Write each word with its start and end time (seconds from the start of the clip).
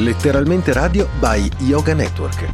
Letteralmente 0.00 0.72
Radio 0.72 1.08
by 1.18 1.46
Yoga 1.58 1.92
Network. 1.92 2.50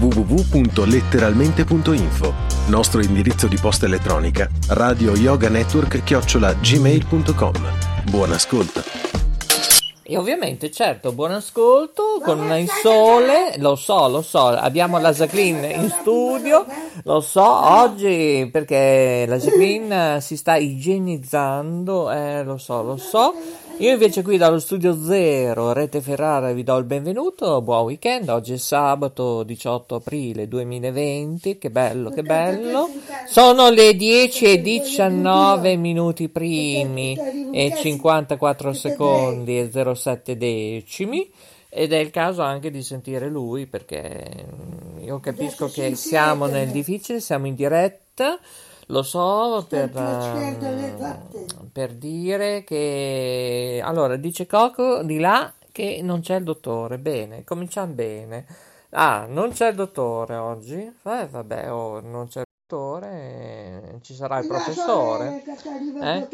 www.letteralmente.info 0.00 2.34
Nostro 2.66 3.00
indirizzo 3.00 3.46
di 3.46 3.56
posta 3.58 3.86
elettronica 3.86 4.46
radio 4.68 5.16
yoga 5.16 5.48
network 5.48 6.04
chiocciola 6.04 6.52
gmail.com 6.52 7.54
Buon 8.10 8.32
ascolto. 8.32 8.82
E 10.02 10.18
ovviamente, 10.18 10.70
certo, 10.70 11.12
buon 11.12 11.30
ascolto 11.30 12.20
con 12.22 12.52
il 12.58 12.68
sole, 12.68 13.54
lo 13.56 13.76
so, 13.76 14.08
lo 14.08 14.20
so, 14.20 14.48
abbiamo 14.48 14.98
la 14.98 15.12
Jacqueline 15.12 15.68
in 15.68 15.88
studio, 15.88 16.66
lo 17.04 17.20
so, 17.20 17.44
oggi 17.44 18.46
perché 18.52 19.24
la 19.26 19.38
Jacqueline 19.38 20.20
si 20.20 20.36
sta 20.36 20.56
igienizzando, 20.56 22.10
eh, 22.10 22.42
lo 22.42 22.58
so, 22.58 22.82
lo 22.82 22.96
so. 22.96 23.32
Io 23.80 23.92
invece 23.92 24.20
qui 24.20 24.36
dallo 24.36 24.58
studio 24.58 24.94
zero, 25.02 25.72
Rete 25.72 26.02
Ferrara, 26.02 26.52
vi 26.52 26.62
do 26.62 26.76
il 26.76 26.84
benvenuto, 26.84 27.62
buon 27.62 27.84
weekend, 27.84 28.28
oggi 28.28 28.52
è 28.52 28.56
sabato 28.58 29.42
18 29.42 29.94
aprile 29.94 30.46
2020, 30.46 31.56
che 31.56 31.70
bello, 31.70 32.10
che 32.10 32.20
bello. 32.20 32.90
Sono 33.26 33.70
le 33.70 33.96
10 33.96 34.44
e 34.44 34.60
19 34.60 35.76
minuti 35.76 36.28
primi 36.28 37.18
e 37.50 37.72
54 37.74 38.74
secondi 38.74 39.58
e 39.58 39.70
07 39.94 40.36
decimi. 40.36 41.30
Ed 41.70 41.94
è 41.94 41.98
il 41.98 42.10
caso 42.10 42.42
anche 42.42 42.70
di 42.70 42.82
sentire 42.82 43.30
lui 43.30 43.64
perché 43.64 44.44
io 45.02 45.20
capisco 45.20 45.70
che 45.70 45.94
siamo 45.94 46.44
nel 46.44 46.68
difficile, 46.68 47.20
siamo 47.20 47.46
in 47.46 47.54
diretta. 47.54 48.38
Lo 48.90 49.02
so 49.04 49.64
per, 49.68 49.90
uh, 49.94 51.70
per 51.70 51.94
dire 51.94 52.64
che... 52.64 53.80
Allora, 53.82 54.16
dice 54.16 54.46
Coco 54.46 55.04
di 55.04 55.20
là 55.20 55.52
che 55.70 56.00
non 56.02 56.20
c'è 56.20 56.36
il 56.36 56.44
dottore. 56.44 56.98
Bene, 56.98 57.44
cominciamo 57.44 57.92
bene. 57.92 58.46
Ah, 58.90 59.26
non 59.28 59.52
c'è 59.52 59.68
il 59.68 59.76
dottore 59.76 60.34
oggi? 60.34 60.74
Eh, 60.74 61.28
vabbè, 61.30 61.72
oh, 61.72 62.00
non 62.00 62.26
c'è 62.26 62.40
il 62.40 62.46
dottore, 62.66 64.00
ci 64.02 64.12
sarà 64.12 64.40
il 64.40 64.48
professore. 64.48 65.44
Eh? 66.02 66.28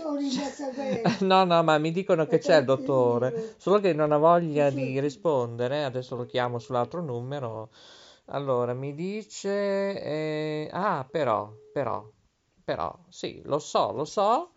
no, 1.26 1.44
no, 1.44 1.62
ma 1.62 1.76
mi 1.76 1.92
dicono 1.92 2.26
che 2.26 2.38
c'è 2.38 2.60
il 2.60 2.64
dottore, 2.64 3.54
solo 3.58 3.80
che 3.80 3.92
non 3.92 4.12
ha 4.12 4.16
voglia 4.16 4.70
di 4.70 4.98
rispondere. 4.98 5.84
Adesso 5.84 6.16
lo 6.16 6.24
chiamo 6.24 6.58
sull'altro 6.58 7.02
numero. 7.02 7.68
Allora, 8.28 8.72
mi 8.72 8.94
dice... 8.94 9.50
Eh, 10.02 10.70
ah, 10.72 11.06
però, 11.08 11.52
però, 11.70 12.02
però 12.66 12.92
sì, 13.08 13.40
lo 13.44 13.60
so, 13.60 13.92
lo 13.92 14.04
so, 14.04 14.50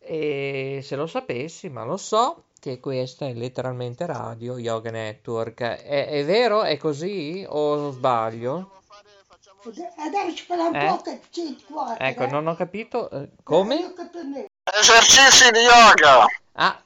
e 0.00 0.80
se 0.82 0.96
lo 0.96 1.06
sapessi, 1.06 1.68
ma 1.68 1.84
lo 1.84 1.96
so 1.96 2.46
che 2.58 2.80
questa 2.80 3.28
è 3.28 3.34
letteralmente 3.34 4.04
Radio 4.04 4.58
Yoga 4.58 4.90
Network. 4.90 5.60
È, 5.60 6.08
è 6.08 6.24
vero? 6.24 6.64
È 6.64 6.76
così 6.76 7.46
o 7.48 7.92
sbaglio? 7.92 8.80
Adesso 9.96 10.44
farà 10.44 10.64
un 10.64 10.74
Eh? 10.74 12.08
Ecco, 12.08 12.26
non 12.26 12.48
ho 12.48 12.56
capito 12.56 13.08
eh, 13.10 13.28
come? 13.44 13.94
Esercizi 14.64 15.52
di 15.52 15.60
yoga. 15.60 16.26
Ah, 16.60 16.76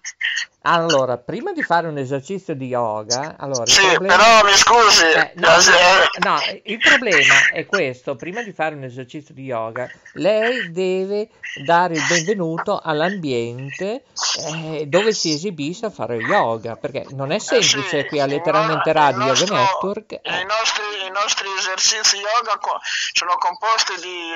allora, 0.65 1.17
prima 1.17 1.53
di 1.53 1.63
fare 1.63 1.89
un 1.89 1.97
esercizio 1.97 2.55
di 2.55 2.67
yoga, 2.67 3.37
allora, 3.39 3.65
Sì, 3.65 3.81
problema- 3.87 4.17
però 4.17 4.45
mi 4.45 4.53
scusi. 4.57 5.05
Eh, 5.07 5.33
no, 5.37 5.49
eh, 5.49 6.19
no, 6.19 6.39
il 6.65 6.79
problema 6.79 7.35
è 7.53 7.65
questo, 7.65 8.15
prima 8.15 8.43
di 8.43 8.53
fare 8.53 8.75
un 8.75 8.85
esercizio 8.85 9.35
di 9.35 9.45
yoga, 9.45 9.91
lei 10.15 10.71
deve 10.71 11.31
dare 11.65 11.95
il 11.95 12.03
benvenuto 12.07 12.81
all'ambiente 12.85 14.05
eh, 14.47 14.85
dove 14.87 15.13
si 15.15 15.33
esibisce 15.33 15.87
a 15.87 15.91
fare 15.91 16.17
yoga, 16.17 16.77
perché 16.77 17.07
non 17.11 17.33
è 17.33 17.39
semplice 17.39 17.99
Eh 17.99 18.03
sì, 18.03 18.09
qui 18.09 18.21
a 18.21 18.27
letteralmente 18.27 18.93
Radio 18.93 19.23
il 19.23 19.27
Yoga 19.29 19.39
nostro- 19.41 19.57
Network. 19.57 20.13
I 20.13 20.19
eh, 20.23 20.45
nostri, 20.45 20.85
I 21.07 21.11
nostri 21.11 21.49
esercizi 21.59 22.17
yoga 22.19 22.59
sono 23.13 23.35
composti 23.39 23.95
di 24.03 24.29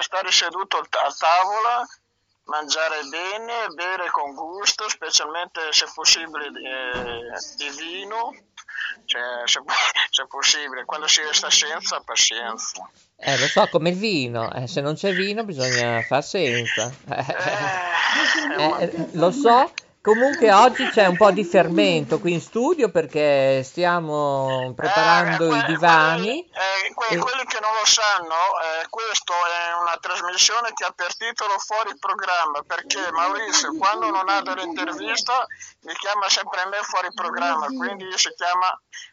stare 0.00 0.32
seduto 0.32 0.78
a 0.78 1.14
tavola, 1.16 1.86
mangiare 2.48 3.02
bene, 3.10 3.68
bere 3.74 4.10
con 4.10 4.34
gusto, 4.34 4.88
specialmente 4.88 5.60
se 5.70 5.86
possibile 5.94 6.50
di, 6.50 6.64
eh, 6.64 7.56
di 7.56 7.68
vino, 7.78 8.34
cioè, 9.04 9.46
se, 9.46 9.60
se 10.10 10.26
possibile, 10.26 10.84
quando 10.84 11.06
si 11.06 11.20
sta 11.30 11.50
senza, 11.50 12.00
pazienza. 12.00 12.88
eh, 13.16 13.38
lo 13.38 13.46
so, 13.46 13.68
come 13.70 13.90
il 13.90 13.96
vino, 13.96 14.52
eh, 14.52 14.66
se 14.66 14.80
non 14.80 14.94
c'è 14.94 15.12
vino 15.12 15.44
bisogna 15.44 16.02
far 16.02 16.24
senza. 16.24 16.92
Eh, 17.08 17.26
Eh, 18.58 18.82
eh, 18.84 19.08
lo 19.12 19.30
so, 19.30 19.70
comunque 20.00 20.52
oggi 20.52 20.88
c'è 20.88 21.06
un 21.06 21.16
po' 21.16 21.30
di 21.30 21.44
fermento 21.44 22.18
qui 22.18 22.32
in 22.32 22.40
studio 22.40 22.90
perché 22.90 23.62
stiamo 23.64 24.72
preparando 24.74 25.44
Eh, 25.52 25.56
i 25.58 25.60
que- 25.64 25.66
divani. 25.66 26.40
eh, 26.48 26.94
que- 26.94 27.14
e- 27.14 27.18
quelli 27.18 27.44
che 27.44 27.58
non 27.60 27.72
lo 27.74 27.84
sanno, 27.84 28.34
eh, 28.34 28.86
questo 28.88 29.32
è 29.32 29.74
una 29.80 29.96
trasmissione 30.00 30.72
che 30.72 30.84
ha 30.84 30.92
per 30.94 31.14
titolo 31.16 31.58
Fuori 31.58 31.96
programma, 31.98 32.62
perché 32.66 33.10
Maurizio 33.12 33.76
quando 33.76 34.10
non 34.10 34.28
ha 34.28 34.40
dell'intervista 34.42 35.44
mi 35.82 35.92
chiama 35.94 36.28
sempre 36.28 36.64
me 36.66 36.78
fuori 36.82 37.08
programma, 37.12 37.66
quindi 37.66 38.06
si 38.16 38.32
chiama 38.36 38.68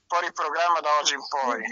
Fuori 0.07 0.31
programma 0.33 0.79
da 0.81 0.89
oggi 1.01 1.15
in 1.15 1.27
poi. 1.27 1.63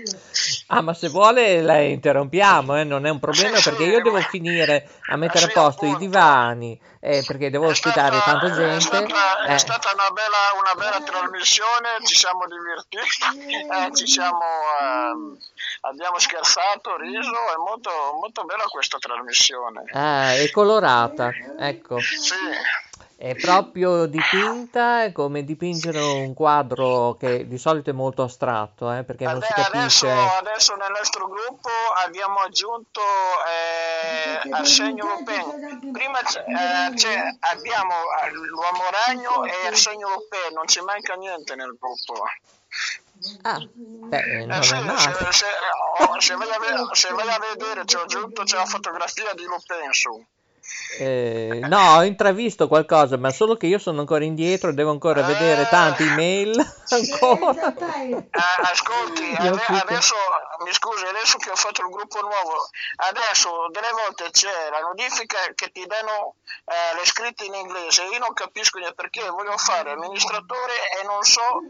Ah, 0.67 0.81
ma 0.81 0.95
se 0.95 1.07
vuole 1.09 1.61
la 1.61 1.77
interrompiamo, 1.81 2.79
eh, 2.79 2.83
non 2.83 3.05
è 3.05 3.09
un 3.11 3.19
problema 3.19 3.57
Sì, 3.57 3.61
sì, 3.61 3.69
perché 3.69 3.83
io 3.83 4.01
devo 4.01 4.19
finire 4.21 4.89
a 5.05 5.17
mettere 5.17 5.41
Eh, 5.41 5.43
a 5.43 5.47
sì, 5.49 5.53
posto 5.53 5.85
i 5.85 5.89
appunto. 5.89 6.05
divani, 6.05 6.81
eh, 6.99 7.23
perché 7.27 7.51
devo 7.51 7.67
È 7.67 7.69
ospitare 7.69 8.15
stata, 8.19 8.39
tanta 8.39 8.45
è 8.47 8.55
gente. 8.55 8.79
stata- 8.81 9.43
è 9.45 9.53
eh. 9.53 9.57
stata 9.59 9.91
una, 9.93 10.09
bella, 10.09 10.37
una 10.59 10.73
bella 10.73 11.03
trasmissione, 11.03 11.89
ci 12.05 12.15
siamo 12.15 12.47
divertiti, 12.47 13.53
eh, 13.69 13.95
ci 13.95 14.07
siamo, 14.07 14.41
ehm, 14.81 15.37
abbiamo 15.81 16.17
scherzato, 16.17 16.97
riso, 16.97 17.29
è 17.29 17.57
molto, 17.57 17.91
molto 18.19 18.43
bella 18.45 18.63
questa 18.63 18.97
trasmissione. 18.97 19.83
Ah, 19.93 20.33
è 20.33 20.49
colorata, 20.49 21.31
ecco, 21.59 21.99
Sì. 21.99 22.33
È 23.23 23.35
proprio 23.35 24.05
dipinta, 24.05 25.03
è 25.03 25.13
come 25.13 25.45
dipingere 25.45 25.97
un 26.01 26.33
quadro 26.33 27.15
che 27.17 27.47
di 27.47 27.57
solito 27.57 27.89
è 27.89 27.93
molto 27.93 28.23
astratto, 28.23 28.91
eh, 28.91 29.03
perché 29.05 29.23
non 29.23 29.41
si 29.41 29.51
Ade- 29.53 29.61
capisce. 29.63 30.09
Adesso, 30.11 30.35
adesso 30.39 30.75
nel 30.75 30.91
nostro 30.91 31.27
gruppo 31.29 31.69
abbiamo 32.05 32.39
aggiunto 32.39 32.99
eh, 34.43 34.49
Arsenio 34.51 35.05
Lupin. 35.07 35.91
Prima 35.93 36.19
c'è, 36.21 36.43
eh, 36.45 36.93
c'è- 36.95 37.35
abbiamo 37.39 37.93
eh, 38.23 38.31
l'uomo 38.31 38.83
ragno 39.05 39.45
e 39.45 39.67
Arsenio 39.67 40.09
Lupin, 40.09 40.53
non 40.53 40.67
ci 40.67 40.81
manca 40.81 41.13
niente 41.15 41.55
nel 41.55 41.77
gruppo. 41.79 42.23
Ah, 43.43 43.57
beh, 43.57 44.45
non 44.45 44.57
Eh, 44.57 44.63
sì, 44.63 44.73
è 44.73 44.77
se, 44.77 44.83
male. 44.83 45.31
se, 45.31 45.45
oh, 45.99 46.19
se 46.19 46.35
vai 46.35 46.49
a 46.51 46.59
ve- 46.59 46.89
se 46.95 47.09
vai 47.13 47.29
a 47.29 47.39
vedere, 47.39 47.85
ci 47.85 47.95
ho 47.95 48.01
aggiunto 48.01 48.43
c'è 48.43 48.57
la 48.57 48.65
fotografia 48.65 49.33
di 49.33 49.43
Lupin 49.45 49.91
su. 49.93 50.25
Eh, 50.99 51.59
no, 51.67 51.95
ho 51.95 52.03
intravisto 52.03 52.67
qualcosa, 52.67 53.17
ma 53.17 53.31
solo 53.31 53.55
che 53.55 53.67
io 53.67 53.79
sono 53.79 53.99
ancora 53.99 54.23
indietro, 54.23 54.73
devo 54.73 54.91
ancora 54.91 55.21
vedere 55.23 55.67
tante 55.67 56.03
email 56.03 56.55
ancora. 56.89 57.75
Eh, 57.75 58.29
ascolti, 58.31 59.33
ade- 59.35 59.65
adesso 59.67 60.15
mi 60.63 60.71
scusi, 60.71 61.05
adesso 61.05 61.37
che 61.37 61.49
ho 61.49 61.55
fatto 61.55 61.81
il 61.81 61.89
gruppo 61.89 62.21
nuovo, 62.21 62.69
adesso 63.07 63.67
delle 63.71 63.91
volte 63.91 64.29
c'è 64.31 64.69
la 64.69 64.79
notifica 64.79 65.37
che 65.55 65.71
ti 65.71 65.85
danno 65.85 66.35
eh, 66.65 66.95
le 66.95 67.05
scritte 67.05 67.45
in 67.45 67.55
inglese, 67.55 68.03
io 68.03 68.19
non 68.19 68.33
capisco 68.33 68.79
perché 68.95 69.27
voglio 69.29 69.57
fare 69.57 69.91
amministratore 69.91 70.73
e 71.01 71.05
non 71.05 71.23
so 71.23 71.61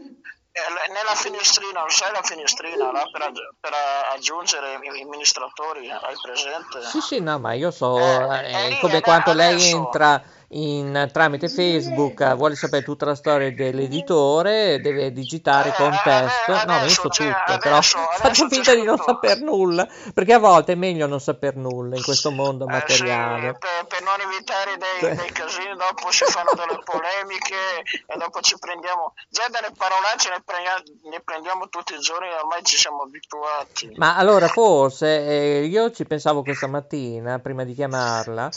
nella 0.88 1.14
finestrina, 1.14 1.80
non 1.80 1.90
sai 1.90 2.12
la 2.12 2.22
finestrina 2.22 2.92
là, 2.92 3.08
per, 3.10 3.32
per 3.58 3.72
aggiungere 4.14 4.78
i 4.82 5.02
amministratori, 5.02 5.90
hai 5.90 6.14
presente? 6.22 6.82
Sì, 6.82 7.00
sì, 7.00 7.20
no, 7.20 7.38
ma 7.38 7.54
io 7.54 7.70
so, 7.70 7.98
Eh, 7.98 8.52
eh, 8.52 8.66
eh, 8.68 8.78
come 8.80 9.00
quando 9.00 9.32
lei 9.32 9.70
entra 9.70 10.22
in, 10.48 11.08
tramite 11.12 11.48
Facebook, 11.48 12.20
eh, 12.20 12.34
vuole 12.34 12.54
sapere 12.54 12.82
tutta 12.82 13.06
la 13.06 13.14
storia 13.14 13.50
dell'editore, 13.52 14.80
deve 14.80 15.12
digitare 15.12 15.70
Eh, 15.70 15.72
contesto. 15.74 16.52
eh, 16.52 16.54
No, 16.54 16.62
ma 16.66 16.72
io 16.72 16.78
adesso 16.80 17.00
so 17.02 17.08
c'è- 17.08 17.24
tutto, 17.32 17.58
però 17.58 17.74
adesso- 17.76 17.98
faccio 18.12 18.22
adesso 18.44 18.48
finta 18.48 18.74
di 18.74 18.82
non 18.82 18.98
saper 18.98 19.40
nulla, 19.40 19.86
perché 20.12 20.32
a 20.34 20.38
volte 20.38 20.72
è 20.72 20.74
meglio 20.76 21.06
non 21.06 21.20
saper 21.20 21.56
nulla 21.56 21.96
in 21.96 22.02
questo 22.02 22.30
mondo 22.30 22.66
Eh, 22.66 22.70
materiale. 22.70 23.52
sì, 23.52 23.58
per, 23.58 23.86
per 23.88 24.02
non 24.02 24.14
evitare 24.20 24.76
dei, 24.76 25.16
dei 25.16 25.32
casini, 25.32 25.74
dopo 25.76 26.10
si 26.10 26.24
fanno 26.24 26.50
delle 26.54 26.78
polemiche 26.84 27.82
e 28.06 28.16
dopo 28.18 28.40
ci 28.40 28.56
prendiamo, 28.58 29.14
già 29.28 29.48
dalle 29.50 29.72
parolacce 29.76 30.28
ne 30.30 30.42
prendiamo, 30.44 30.82
ne 31.10 31.20
prendiamo 31.24 31.68
tutti 31.68 31.94
i 31.94 31.98
giorni, 31.98 32.28
ormai 32.32 32.62
ci 32.62 32.76
siamo 32.76 33.02
abituati. 33.02 33.92
Ma 33.96 34.16
allora 34.16 34.48
forse 34.48 35.06
io 35.08 35.90
ci 35.90 36.04
pensavo 36.04 36.42
questa 36.44 36.66
mattina, 36.66 37.38
prima 37.38 37.64
di 37.64 37.74
chiamarla, 37.74 38.48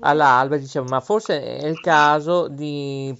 all'alba, 0.00 0.56
dicevo, 0.56 0.86
ma 0.88 1.00
forse 1.00 1.41
è 1.42 1.66
il 1.66 1.80
caso 1.80 2.48
di 2.48 3.14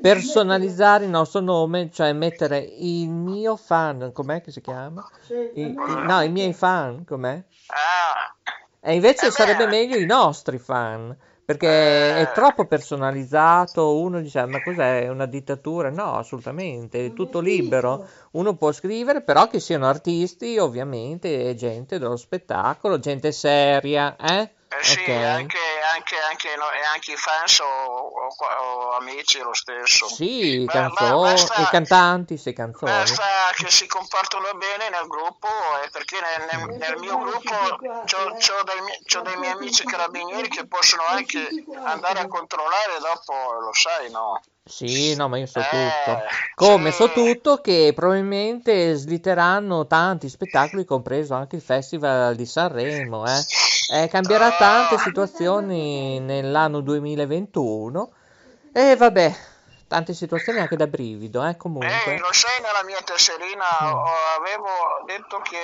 personalizzare 0.00 1.04
il 1.04 1.10
nostro 1.10 1.40
nome, 1.40 1.90
cioè 1.90 2.12
mettere 2.12 2.58
il 2.58 3.08
mio 3.10 3.56
fan, 3.56 4.10
com'è 4.12 4.40
che 4.40 4.50
si 4.52 4.60
chiama? 4.60 5.04
I- 5.52 5.80
i- 5.84 6.02
no, 6.02 6.20
i 6.20 6.28
miei 6.30 6.52
fan, 6.52 7.04
com'è? 7.04 7.42
Ah, 7.68 8.34
E 8.80 8.94
invece 8.94 9.30
sarebbe 9.32 9.66
meglio 9.66 9.96
i 9.96 10.04
nostri 10.06 10.58
fan, 10.58 11.16
perché 11.44 12.20
è 12.20 12.30
troppo 12.30 12.66
personalizzato, 12.66 13.98
uno 13.98 14.20
dice 14.20 14.38
"Ah, 14.40 14.46
ma 14.46 14.60
cos'è 14.60 15.08
una 15.08 15.26
dittatura? 15.26 15.90
No, 15.90 16.14
assolutamente, 16.14 17.06
è 17.06 17.12
tutto 17.12 17.40
libero, 17.40 18.04
uno 18.32 18.54
può 18.56 18.70
scrivere, 18.72 19.22
però 19.22 19.48
che 19.48 19.58
siano 19.60 19.86
artisti 19.86 20.58
ovviamente, 20.58 21.54
gente 21.56 21.98
dello 21.98 22.16
spettacolo, 22.16 22.98
gente 23.00 23.32
seria, 23.32 24.14
eh? 24.16 24.50
Eh 24.68 24.84
sì, 24.84 25.00
Ok. 25.00 25.08
anche, 25.08 25.58
anche, 25.96 26.16
anche, 26.30 26.54
no, 26.56 26.70
e 26.70 26.84
anche 26.92 27.12
i 27.12 27.16
fans 27.16 27.58
o, 27.60 27.64
o- 27.64 28.28
o 28.28 28.90
amici 28.96 29.38
lo 29.40 29.54
stesso. 29.54 30.06
Sì, 30.08 30.64
Ma- 30.66 30.72
ma 30.74 30.88
canzoni, 30.88 31.20
basta- 31.32 31.62
i 31.62 31.66
cantanti, 31.70 32.36
sì, 32.36 32.52
canzoni. 32.52 32.92
Basta 32.92 33.24
che 33.54 33.70
si 33.70 33.86
comportano 33.86 34.52
bene 34.54 34.88
nel 34.90 35.06
gruppo, 35.08 35.48
e 35.84 35.88
perché 35.90 36.18
nel, 36.20 36.46
nel- 36.68 36.76
nel 36.78 36.98
mio 36.98 37.18
gruppo 37.18 37.54
ho 37.54 38.62
dei, 38.64 38.80
mie- 38.82 39.00
c'ho 39.04 39.20
dei 39.22 39.36
miei 39.36 39.52
amici 39.52 39.84
carabinieri 39.84 40.48
che 40.48 40.66
possono 40.66 41.02
anche 41.08 41.48
andare 41.84 42.20
a 42.20 42.26
controllare 42.28 42.98
dopo, 43.00 43.32
lo 43.60 43.72
sai, 43.72 44.10
no? 44.10 44.40
Sì, 44.68 45.14
no, 45.14 45.28
ma 45.28 45.38
io 45.38 45.46
so 45.46 45.60
Eh, 45.60 45.62
tutto. 45.62 46.22
Come 46.56 46.90
sì. 46.90 46.96
so 46.96 47.12
tutto 47.12 47.60
che 47.60 47.92
probabilmente 47.94 48.94
slitteranno 48.94 49.86
tanti 49.86 50.28
spettacoli, 50.28 50.84
compreso 50.84 51.34
anche 51.34 51.54
il 51.54 51.62
Festival 51.62 52.34
di 52.34 52.46
Sanremo, 52.46 53.24
eh. 53.26 53.44
Eh, 53.88 54.08
cambierà 54.08 54.50
tante 54.56 54.98
situazioni 54.98 56.18
nell'anno 56.18 56.80
2021 56.80 58.12
e 58.72 58.96
vabbè, 58.96 59.34
tante 59.86 60.12
situazioni 60.12 60.58
anche 60.58 60.76
da 60.76 60.88
brivido, 60.88 61.44
eh, 61.44 61.50
Eh, 61.50 61.56
comunque. 61.56 62.18
lo 62.18 62.32
sai, 62.32 62.60
nella 62.62 62.82
mia 62.82 63.00
tesserina 63.02 63.64
ho- 63.94 64.04
avevo 64.38 64.68
detto 65.06 65.38
che 65.38 65.60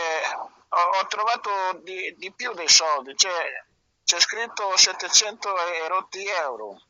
ho, 0.69 1.07
trovato 1.09 1.51
di, 1.83 2.15
di 2.17 2.33
più 2.33 2.53
dei 2.55 2.69
soldi, 2.69 3.15
cioè 3.17 3.65
c'è 4.05 4.21
scritto 4.21 4.77
700 4.77 5.49
e 5.57 5.89
rotti 5.89 6.25
euro. 6.27 6.81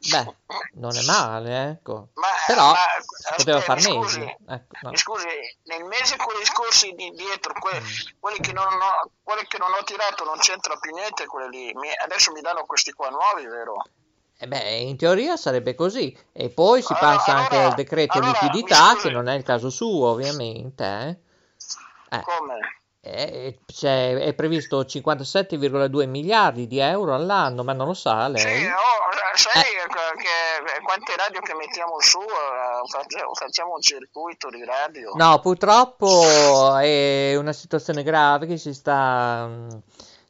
Eh. 0.00 0.10
Beh, 0.10 0.36
non 0.74 0.96
è 0.96 1.02
male, 1.04 1.70
ecco. 1.70 2.08
Ma, 2.14 2.28
Però 2.46 2.70
ma, 2.70 2.76
poteva 3.36 3.60
far 3.60 3.80
scusi, 3.80 4.18
meglio. 4.20 4.36
Ecco, 4.48 4.76
no. 4.82 4.96
scusi, 4.96 5.26
nel 5.64 5.84
mese 5.84 6.16
quelli 6.16 6.44
scorsi 6.44 6.92
di 6.92 7.10
dietro, 7.10 7.52
que- 7.54 7.80
Mm. 7.80 7.84
quelli, 8.20 8.38
che 8.38 8.52
non 8.52 8.66
ho, 8.66 9.10
quelli 9.22 9.44
che 9.48 9.58
non 9.58 9.72
ho 9.72 9.82
tirato 9.84 10.24
non 10.24 10.38
c'entra 10.38 10.76
più 10.76 10.92
niente, 10.94 11.26
quelli 11.26 11.66
lì. 11.66 11.74
Mi- 11.74 11.90
adesso 12.04 12.30
mi 12.32 12.40
danno 12.40 12.64
questi 12.64 12.92
qua 12.92 13.08
nuovi, 13.08 13.44
vero? 13.46 13.82
E 14.40 14.46
beh, 14.46 14.76
in 14.82 14.96
teoria 14.96 15.36
sarebbe 15.36 15.74
così. 15.74 16.16
E 16.32 16.48
poi 16.48 16.80
si 16.80 16.92
Allora- 16.92 17.16
passa 17.16 17.34
anche 17.34 17.54
allora- 17.56 17.68
al 17.70 17.74
decreto 17.74 18.18
allora, 18.18 18.30
liquidità, 18.40 18.94
che 18.96 19.10
non 19.10 19.26
è 19.28 19.34
il 19.34 19.42
caso 19.42 19.68
suo, 19.68 20.06
ovviamente. 20.10 20.84
eh. 20.84 22.16
Eh, 22.16 22.22
Come? 22.22 22.77
Eh, 23.10 23.58
c'è- 23.66 24.14
è 24.16 24.34
previsto 24.34 24.84
57,2 24.84 26.06
miliardi 26.06 26.66
di 26.66 26.78
euro 26.78 27.14
all'anno, 27.14 27.64
ma 27.64 27.72
non 27.72 27.86
lo 27.86 27.94
sa 27.94 28.28
lei? 28.28 28.40
Sì, 28.40 28.66
oh, 28.66 29.34
sai 29.34 29.60
Eh. 29.62 29.64
che, 29.64 30.22
che- 30.22 30.82
quante 30.82 31.14
radio 31.16 31.40
che 31.40 31.54
mettiamo 31.54 32.00
su, 32.00 32.18
eh, 32.20 33.34
facciamo, 33.34 33.74
un 33.74 33.80
circuito 33.82 34.48
di 34.50 34.64
radio. 34.64 35.12
No, 35.14 35.38
purtroppo 35.40 36.76
è 36.76 37.34
una 37.36 37.52
situazione 37.52 38.02
grave 38.02 38.46
che 38.46 38.56
si 38.56 38.72
sta, 38.74 39.46
mh, 39.46 39.82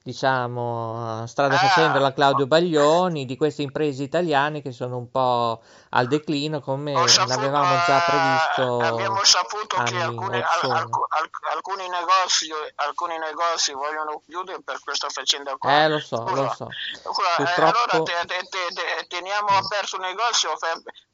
diciamo, 0.09 1.27
strada 1.27 1.55
Ah. 1.57 1.59
facendo 1.59 1.99
la 1.99 2.13
Claudio 2.15 2.47
Baglioni 2.47 3.27
di 3.27 3.37
queste 3.37 3.61
imprese 3.63 4.03
italiane 4.03 4.63
che 4.63 4.73
sono 4.73 4.97
un 4.97 5.11
po' 5.11 5.61
al 5.91 6.07
declino 6.07 6.61
come 6.61 6.93
l'avevamo 6.93 7.77
già 7.87 7.99
eh, 7.99 8.11
previsto 8.11 8.79
abbiamo 8.79 9.23
saputo 9.25 9.83
che 9.85 9.97
or 10.05 10.35
al- 10.35 10.71
alc- 10.71 11.47
alcuni, 11.55 11.89
negozi, 11.89 12.49
alcuni 12.77 13.17
negozi 13.19 13.73
vogliono 13.73 14.21
chiudere 14.27 14.61
per 14.63 14.81
questa 14.81 15.09
faccenda 15.09 15.57
qua. 15.57 15.83
Eh, 15.85 15.89
lo 15.89 15.99
so, 15.99 16.17
Scusa, 16.27 16.43
lo 16.43 16.53
so. 16.55 16.69
scusa, 17.05 17.37
eh, 17.37 17.45
Purtroppo- 17.45 17.79
allora 17.93 18.03
te- 18.03 18.27
te- 18.27 18.47
te- 18.49 18.75
te- 18.75 19.07
teniamo 19.09 19.49
aperto 19.49 19.97
un 19.97 20.03
negozio, 20.03 20.51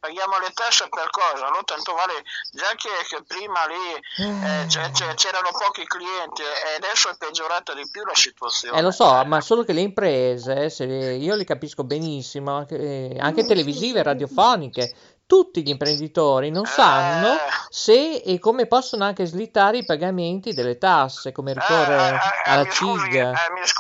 paghiamo 0.01 0.39
le 0.39 0.51
tasse 0.53 0.89
per 0.89 1.09
cosa? 1.11 1.47
Allora 1.47 1.63
tanto 1.65 1.95
vale, 1.95 2.23
già 2.53 2.71
che, 2.77 2.91
che 3.09 3.23
prima 3.27 3.65
lì 3.67 3.87
eh, 4.19 4.67
c'è- 4.67 4.91
c'erano 5.15 5.51
pochi 5.53 5.85
clienti 5.87 6.43
e 6.43 6.75
adesso 6.77 7.09
è 7.11 7.17
peggiorata 7.17 7.75
di 7.75 7.89
più 7.91 8.05
la 8.05 8.15
situazione. 8.15 8.77
Eh, 8.79 8.83
lo 8.85 8.91
so, 8.93 9.23
ma 9.27 9.41
solo 9.41 9.65
che 9.65 9.73
le 9.73 9.81
imprese, 9.81 10.71
se 10.71 10.85
io 10.85 11.35
le 11.35 11.45
capisco 11.45 11.83
benissimo, 11.85 12.53
anche, 12.57 13.17
anche 13.19 13.45
televisive, 13.45 14.03
radiofoniche, 14.03 14.93
tutti 15.27 15.63
gli 15.63 15.71
imprenditori 15.71 16.51
non 16.51 16.67
sanno 16.67 17.29
Eh. 17.33 17.39
se 17.71 18.17
e 18.17 18.39
come 18.39 18.67
possono 18.67 19.05
anche 19.05 19.25
slittare 19.25 19.79
i 19.79 19.85
pagamenti 19.85 20.53
delle 20.53 20.77
tasse, 20.77 21.33
come 21.33 21.55
ricorre 21.55 21.95
Eh, 21.97 22.09
eh, 22.09 22.13
eh, 22.13 22.19
alla 22.45 22.69
CIG 22.69 23.15
eh, 23.15 23.33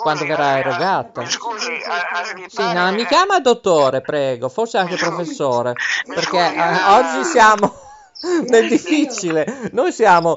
quando 0.02 0.24
verrà 0.24 0.56
eh, 0.56 0.60
erogata. 0.60 1.20
Mi 1.20 1.30
scusi, 1.30 1.70
a, 1.86 2.20
a 2.20 2.48
Sì, 2.48 2.72
no, 2.72 2.90
mi 2.92 3.04
chiama 3.06 3.40
dottore, 3.40 4.00
prego, 4.00 4.48
forse 4.48 4.78
anche 4.78 4.96
professore, 4.96 5.74
Mi 6.06 6.14
perché 6.14 6.38
scusi, 6.46 6.54
eh, 6.54 6.60
eh. 6.60 6.88
oggi 6.88 7.24
siamo 7.24 7.74
nel 8.48 8.68
difficile. 8.68 9.68
Noi 9.72 9.92
siamo, 9.92 10.36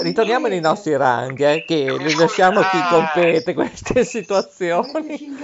ritorniamo 0.00 0.46
nei 0.48 0.60
nostri 0.60 0.96
ranghi, 0.96 1.44
eh, 1.44 1.64
che 1.66 1.96
Mi 1.98 2.04
li 2.04 2.14
lasciamo 2.16 2.60
a 2.60 2.68
chi 2.68 2.78
eh. 2.78 2.88
compete 2.88 3.54
queste 3.54 4.04
situazioni. 4.04 5.36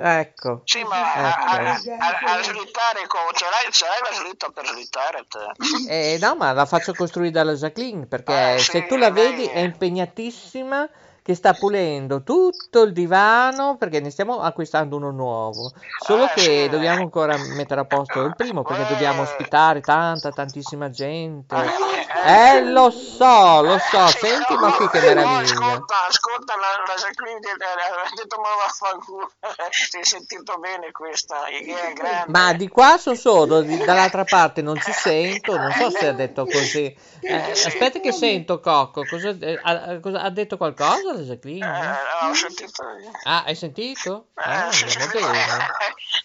Ecco. 0.00 0.62
Sì, 0.64 0.82
ma 0.84 1.12
a, 1.12 1.28
Ecco. 1.28 1.40
a- 1.40 1.70
a- 1.98 2.38
a 2.38 2.42
slittare, 2.42 3.00
ce 3.34 3.44
l'hai, 3.44 3.72
ce 3.72 3.86
l'hai 3.86 4.10
la 4.10 4.16
slitta 4.16 4.48
per 4.50 4.66
slittare 4.66 5.26
te? 5.28 5.84
Eh, 5.88 6.18
no, 6.20 6.34
ma 6.36 6.52
la 6.52 6.66
faccio 6.66 6.94
costruire 6.94 7.30
dalla 7.32 7.54
Jacqueline 7.54 8.06
perché 8.06 8.54
Eh, 8.54 8.58
se 8.58 8.80
sì, 8.80 8.86
tu 8.86 8.96
la 8.96 9.10
vedi 9.10 9.44
è 9.46 9.58
impegnatissima 9.60 10.88
che 11.28 11.34
sta 11.34 11.52
pulendo 11.52 12.22
tutto 12.22 12.80
il 12.84 12.94
divano 12.94 13.76
perché 13.76 14.00
ne 14.00 14.08
stiamo 14.08 14.40
acquistando 14.40 14.96
uno 14.96 15.10
nuovo. 15.10 15.72
Solo 16.02 16.24
Eh, 16.24 16.30
che 16.34 16.68
dobbiamo 16.70 17.02
ancora 17.02 17.36
mettere 17.54 17.82
a 17.82 17.84
posto 17.84 18.22
il 18.22 18.34
primo 18.34 18.62
perché 18.62 18.86
Eh. 18.86 18.88
dobbiamo 18.88 19.20
ospitare 19.20 19.82
tanta, 19.82 20.30
tantissima 20.30 20.88
gente. 20.88 21.54
Eh, 21.54 22.56
Eh, 22.56 22.64
lo 22.64 22.90
so, 22.90 23.60
lo 23.60 23.76
so, 23.78 24.06
senti 24.06 24.54
ma 24.56 24.72
qui 24.72 24.88
che 24.88 25.00
meraviglia. 25.00 25.52
Ascolta, 25.52 25.94
ascolta, 26.08 26.54
la, 26.56 26.82
la 26.86 26.94
Jacqueline 26.94 27.38
ha 27.38 28.14
detto 28.16 28.36
ma 28.40 28.48
vaffanculo, 28.64 29.30
si 29.70 29.98
è 29.98 30.04
sentito 30.04 30.56
bene 30.58 30.90
questa. 30.92 31.36
Ma 32.28 32.54
di 32.54 32.68
qua 32.68 32.96
sono 32.98 33.60
di- 33.60 33.76
dall'altra 33.84 34.24
parte 34.24 34.62
non 34.62 34.80
ci 34.80 34.92
sento, 34.92 35.56
non 35.58 35.70
so 35.72 35.90
se 35.90 36.08
ha 36.08 36.12
detto 36.12 36.44
così. 36.46 36.96
Eh, 37.20 37.34
aspetta 37.50 38.00
che 38.00 38.12
sento 38.12 38.60
Cocco, 38.60 39.04
cosa, 39.04 39.34
eh, 39.38 39.60
ha, 39.62 39.98
cosa- 40.00 40.22
ha 40.22 40.30
detto 40.30 40.56
qualcosa 40.56 41.16
la 41.20 41.26
Jacqueline? 41.26 41.66
Eh, 41.66 42.26
ho 42.26 42.34
sentito... 42.34 42.82
Ah, 43.24 43.44
hai 43.44 43.54
sentito? 43.54 44.26
Eh, 44.34 44.42
Ah, 44.42 44.72
sì, 44.72 44.88
sì, 44.88 44.98
bene. 44.98 45.66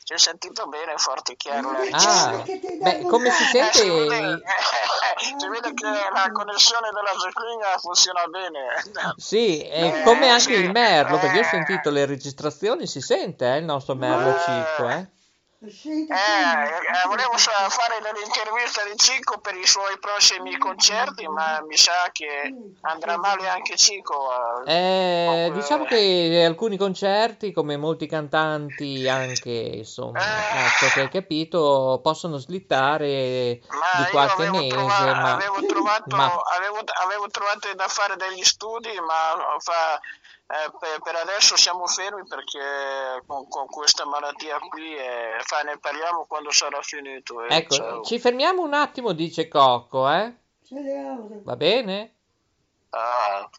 si 0.03 0.13
è 0.13 0.17
sentito 0.17 0.67
bene, 0.67 0.93
forte 0.97 1.33
e 1.33 1.35
chiaro. 1.37 1.71
Ah, 1.91 2.43
beh, 2.45 3.05
come 3.07 3.29
si 3.31 3.43
Eh, 3.43 3.69
si, 3.71 3.89
vede, 3.89 4.09
sente? 4.09 4.43
si 5.39 5.47
vede 5.47 5.73
che 5.73 5.85
la 5.85 6.29
connessione 6.31 6.89
della 6.93 7.11
Jacqueline 7.19 7.63
funziona 7.79 8.25
bene. 8.27 9.13
Sì, 9.17 9.61
e 9.61 9.87
Eh, 9.87 10.03
come 10.03 10.29
anche 10.29 10.41
sì, 10.41 10.53
il 10.53 10.71
merlo, 10.71 11.17
perché 11.17 11.35
io 11.37 11.41
ho 11.43 11.45
eh. 11.45 11.49
sentito 11.49 11.89
le 11.89 12.05
registrazioni, 12.05 12.87
si 12.87 13.01
sente 13.01 13.45
eh, 13.53 13.57
il 13.57 13.65
nostro 13.65 13.95
merlo 13.95 14.33
Cicco, 14.39 14.89
eh? 14.89 15.07
Eh, 15.65 15.69
eh, 15.69 17.07
volevo 17.07 17.37
fare 17.37 18.01
dell'intervista 18.01 18.83
di 18.83 18.97
Cico 18.97 19.39
per 19.39 19.55
i 19.55 19.65
suoi 19.65 19.97
prossimi 19.97 20.57
concerti, 20.57 21.25
ma 21.25 21.61
mi 21.65 21.77
sa 21.77 22.09
che 22.11 22.53
andrà 22.81 23.17
male 23.17 23.47
anche 23.47 23.77
Cico. 23.77 24.65
eh. 24.65 25.45
Eh, 25.45 25.51
diciamo 25.53 25.85
che 25.85 26.43
alcuni 26.45 26.75
concerti, 26.75 27.53
come 27.53 27.77
molti 27.77 28.07
cantanti 28.07 29.07
anche, 29.07 29.51
insomma, 29.51 30.19
Eh. 30.19 30.65
ecco 30.65 30.93
che 30.93 30.99
hai 30.99 31.09
capito, 31.09 32.01
possono 32.03 32.35
slittare 32.35 33.61
di 33.61 34.09
qualche 34.11 34.47
avevo, 34.47 34.57
mese, 34.57 34.67
trova- 34.67 35.13
ma... 35.13 35.33
avevo 35.33 35.65
trovato, 35.65 36.15
ma- 36.17 36.41
avevo, 36.57 36.79
avevo 37.05 37.27
trovato 37.29 37.73
da 37.73 37.87
fare 37.87 38.17
degli 38.17 38.43
studi, 38.43 38.91
ma 38.99 39.57
fa- 39.59 39.97
eh, 40.47 40.71
per, 40.79 40.99
per 41.01 41.15
adesso 41.15 41.55
siamo 41.57 41.87
fermi 41.87 42.25
perché 42.27 43.23
con, 43.25 43.47
con 43.47 43.65
questa 43.67 44.05
malattia 44.05 44.59
qui 44.59 44.95
eh, 44.95 45.37
fa- 45.43 45.61
ne 45.61 45.77
parliamo 45.79 46.25
quando 46.27 46.51
sarà 46.51 46.81
finito. 46.81 47.43
eh, 47.43 47.55
Ecco, 47.55 47.75
ciao. 47.75 48.01
ci 48.03 48.19
fermiamo 48.19 48.61
un 48.61 48.73
attimo, 48.73 49.13
dice 49.13 49.47
Cocco, 49.47 50.09
eh? 50.09 50.33
Va 51.43 51.55
bene? 51.55 52.13
Ah, 52.91 53.49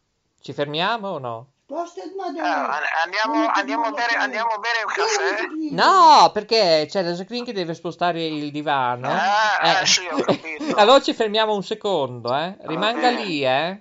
Ci 0.40 0.52
fermiamo 0.52 1.08
o 1.08 1.18
no? 1.18 1.46
ah, 1.68 2.80
andiamo, 3.04 3.46
andiamo, 3.52 3.84
a 3.86 3.90
bere, 3.90 4.14
andiamo 4.16 4.50
a 4.50 4.58
bere 4.58 4.82
un 4.84 4.92
caffè? 4.92 5.46
No, 5.70 6.30
perché 6.32 6.86
c'è 6.88 7.02
la 7.02 7.12
Jacqueline 7.12 7.46
che 7.46 7.52
deve 7.52 7.74
spostare 7.74 8.22
il 8.24 8.50
divano. 8.50 9.08
Ah, 9.10 9.80
eh, 9.80 9.86
sì, 9.86 10.06
ho 10.06 10.18
capito. 10.20 10.74
allora 10.76 11.00
ci 11.00 11.14
fermiamo 11.14 11.54
un 11.54 11.62
secondo, 11.62 12.36
eh? 12.36 12.56
Rimanga 12.60 13.08
bene. 13.08 13.24
lì, 13.24 13.44
eh? 13.44 13.80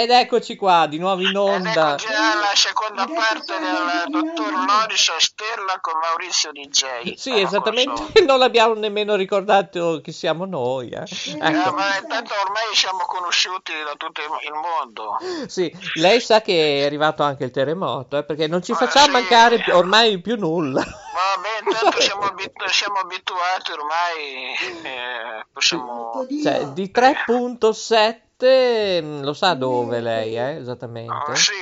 Ed 0.00 0.10
eccoci 0.10 0.54
qua, 0.54 0.86
di 0.86 0.96
nuovo 0.98 1.22
in 1.22 1.28
Ed 1.30 1.36
onda. 1.36 1.88
eccoci 1.94 2.06
alla 2.12 2.54
seconda 2.54 3.04
parte 3.04 3.58
del 3.58 4.04
dottor 4.06 4.52
Loris 4.52 5.08
a 5.08 5.18
Stella 5.18 5.78
con 5.80 5.98
Maurizio 5.98 6.52
DJ. 6.52 7.14
Sì, 7.16 7.30
Ecco, 7.30 7.38
esattamente, 7.46 7.90
insomma. 8.02 8.10
non 8.26 8.38
l'abbiamo 8.38 8.74
nemmeno 8.74 9.16
ricordato 9.16 10.00
chi 10.00 10.12
siamo 10.12 10.44
noi. 10.44 10.90
eh. 10.90 10.98
Eh, 11.00 11.38
Ecco. 11.40 11.72
ma 11.72 11.96
intanto 11.98 12.32
ormai 12.44 12.74
siamo 12.74 12.98
conosciuti 13.06 13.72
da 13.84 13.94
tutto 13.96 14.20
il 14.20 14.52
mondo. 14.54 15.16
Sì, 15.48 15.72
lei 15.94 16.20
sa 16.20 16.42
che 16.42 16.82
è 16.82 16.84
arrivato 16.86 17.24
anche 17.24 17.42
il 17.44 17.50
terremoto, 17.50 18.18
eh, 18.18 18.22
perché 18.22 18.46
non 18.46 18.62
ci 18.62 18.70
Ah, 18.72 18.76
facciamo 18.76 19.06
sì. 19.06 19.10
mancare 19.10 19.64
ormai 19.72 20.20
più 20.20 20.36
nulla. 20.36 20.80
Vabbè, 20.84 21.48
intanto 21.72 22.00
siamo, 22.00 22.22
abitu- 22.30 22.68
siamo 22.68 22.98
abituati 22.98 23.72
ormai, 23.72 24.54
eh, 24.84 25.44
possiamo... 25.52 26.24
Cioè, 26.40 26.66
di 26.68 26.88
3.7, 26.94 28.26
mh, 28.46 29.22
lo 29.24 29.32
sa 29.32 29.54
dove 29.54 30.00
lei, 30.00 30.36
eh, 30.36 30.40
Ah, 30.40 30.50
esattamente? 30.52 31.34
sì, 31.36 31.52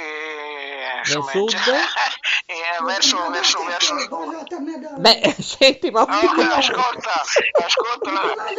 insomma, 1.04 1.30
sud? 1.30 1.52
eh, 2.46 2.84
verso, 2.84 3.30
verso, 3.30 3.64
verso... 3.64 3.94
Beh, 4.98 5.34
senti, 5.40 5.90
ma... 5.90 6.04
No, 6.04 6.14
ascolta, 6.54 7.22
ascolta, 7.64 8.10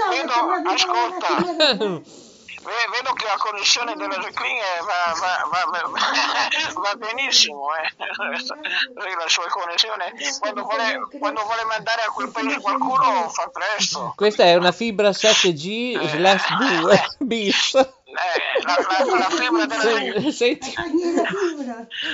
vedo, 0.09 0.33
ascolta, 0.69 1.35
ve- 1.37 2.89
vedo 2.91 3.13
che 3.13 3.25
la 3.25 3.37
connessione 3.37 3.95
della 3.95 4.17
Jacqueline 4.17 4.59
va, 4.81 5.13
va, 5.19 5.47
va, 5.49 5.65
va, 5.71 6.81
va 6.81 6.95
benissimo, 6.95 7.69
eh. 7.75 7.93
La 7.97 9.27
sua 9.27 9.45
connessione, 9.47 10.11
quando 10.39 10.63
vuole, 10.63 10.99
quando 11.19 11.43
vuole 11.43 11.63
mandare 11.65 12.01
a 12.01 12.11
quel 12.11 12.29
paese 12.31 12.59
qualcuno 12.59 13.29
fa 13.29 13.49
presto. 13.53 14.13
Questa 14.15 14.43
è 14.43 14.55
una 14.55 14.71
fibra 14.71 15.09
7G 15.11 16.07
slash 16.07 16.47
2 16.81 17.15
bis. 17.19 17.95
Eh, 18.17 18.63
la, 18.65 18.75
la, 19.05 19.17
la 19.19 19.29
fibra 19.29 19.65
della 19.67 20.31
Se- 20.31 20.31
Senti, 20.31 20.71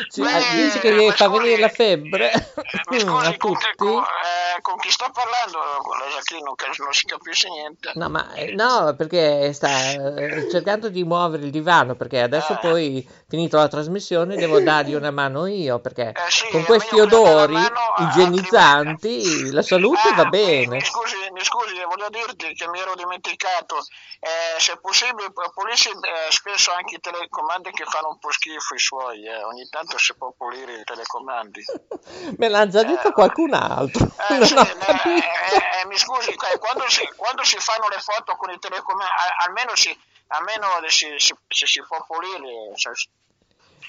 ci- 0.10 0.22
Eh, 0.22 0.26
ah, 0.26 0.56
dici 0.56 0.80
che 0.80 1.12
fa 1.16 1.30
venire 1.30 1.58
la 1.60 1.70
febbre 1.70 2.32
Mi 2.90 2.98
a 2.98 3.00
scusi, 3.00 3.38
con, 3.38 3.54
tutti? 3.54 3.66
con, 3.78 3.90
eh, 4.00 4.62
con 4.62 4.76
chi 4.78 4.90
sta 4.92 5.10
parlando 5.14 5.58
con 5.82 5.98
la 5.98 6.06
Jacqueline 6.14 6.46
non, 6.46 6.56
cas- 6.56 6.80
non 6.80 6.92
si 6.94 7.06
capisce 7.06 7.50
niente. 7.50 7.92
No, 7.96 8.10
ma 8.10 8.34
eh, 8.34 8.54
no, 8.54 8.94
perché 8.98 9.54
sta 9.54 9.70
eh, 10.18 10.50
cercando 10.50 10.90
di 10.90 11.04
muovere 11.06 11.44
il 11.46 11.52
divano, 11.52 11.96
perché 11.96 12.22
adesso 12.22 12.54
Eh. 12.54 12.58
poi, 12.60 13.08
finito 13.28 13.58
la 13.58 13.68
trasmissione, 13.70 14.36
devo 14.36 14.60
dargli 14.60 14.94
una 14.96 15.12
mano 15.12 15.46
io, 15.46 15.80
perché 15.80 16.10
Eh 16.10 16.30
sì, 16.30 16.50
con 16.52 16.64
questi 16.66 16.96
che 16.96 17.02
odori 17.02 17.56
igienizzanti 18.00 19.52
la 19.52 19.62
salute 19.62 20.14
va 20.16 20.26
bene. 20.26 20.80
Scusi, 20.82 21.16
mi 21.44 21.46
scusi, 21.46 21.84
voglio 21.84 22.10
dirti 22.10 22.54
che 22.54 22.68
mi 22.70 22.80
ero 22.80 22.96
dimenticato. 22.96 23.86
Eh, 24.20 24.60
se 24.60 24.78
possibile, 24.80 25.32
pulisci 25.54 25.90
eh, 25.90 26.32
spesso 26.32 26.72
anche 26.72 26.96
i 26.96 27.00
telecomandi 27.00 27.72
che 27.72 27.84
fanno 27.84 28.10
un 28.10 28.20
po' 28.20 28.32
schifo 28.32 28.74
i 28.76 28.80
suoi. 28.80 29.26
eh. 29.28 29.44
Ogni 29.44 29.68
tanto 29.70 29.98
si 29.98 30.16
può 30.16 30.32
pulire 30.32 30.80
i 30.80 30.84
telecomandi. 30.84 31.64
Me 32.40 32.48
l'ha 32.48 32.68
già 32.68 32.84
detto 32.84 33.10
Eh, 33.10 33.12
qualcun 33.12 33.54
altro. 33.54 34.06
Eh, 34.06 34.46
sì, 34.46 34.56
eh, 34.56 35.86
mi 35.88 35.98
scusi, 35.98 36.34
quando 36.60 36.90
si, 36.90 37.06
quando 37.18 37.44
si 37.44 37.58
fanno 37.60 37.90
le 37.90 38.00
foto 38.00 38.36
con 38.38 38.50
i 38.50 38.58
telecomandi, 38.60 39.12
almeno, 39.46 39.76
si, 39.76 39.98
almeno 40.28 40.68
si, 40.88 41.14
si, 41.18 41.36
si, 41.50 41.66
si 41.68 41.84
può 41.86 42.02
pulire. 42.06 42.74
cioè, 42.78 42.94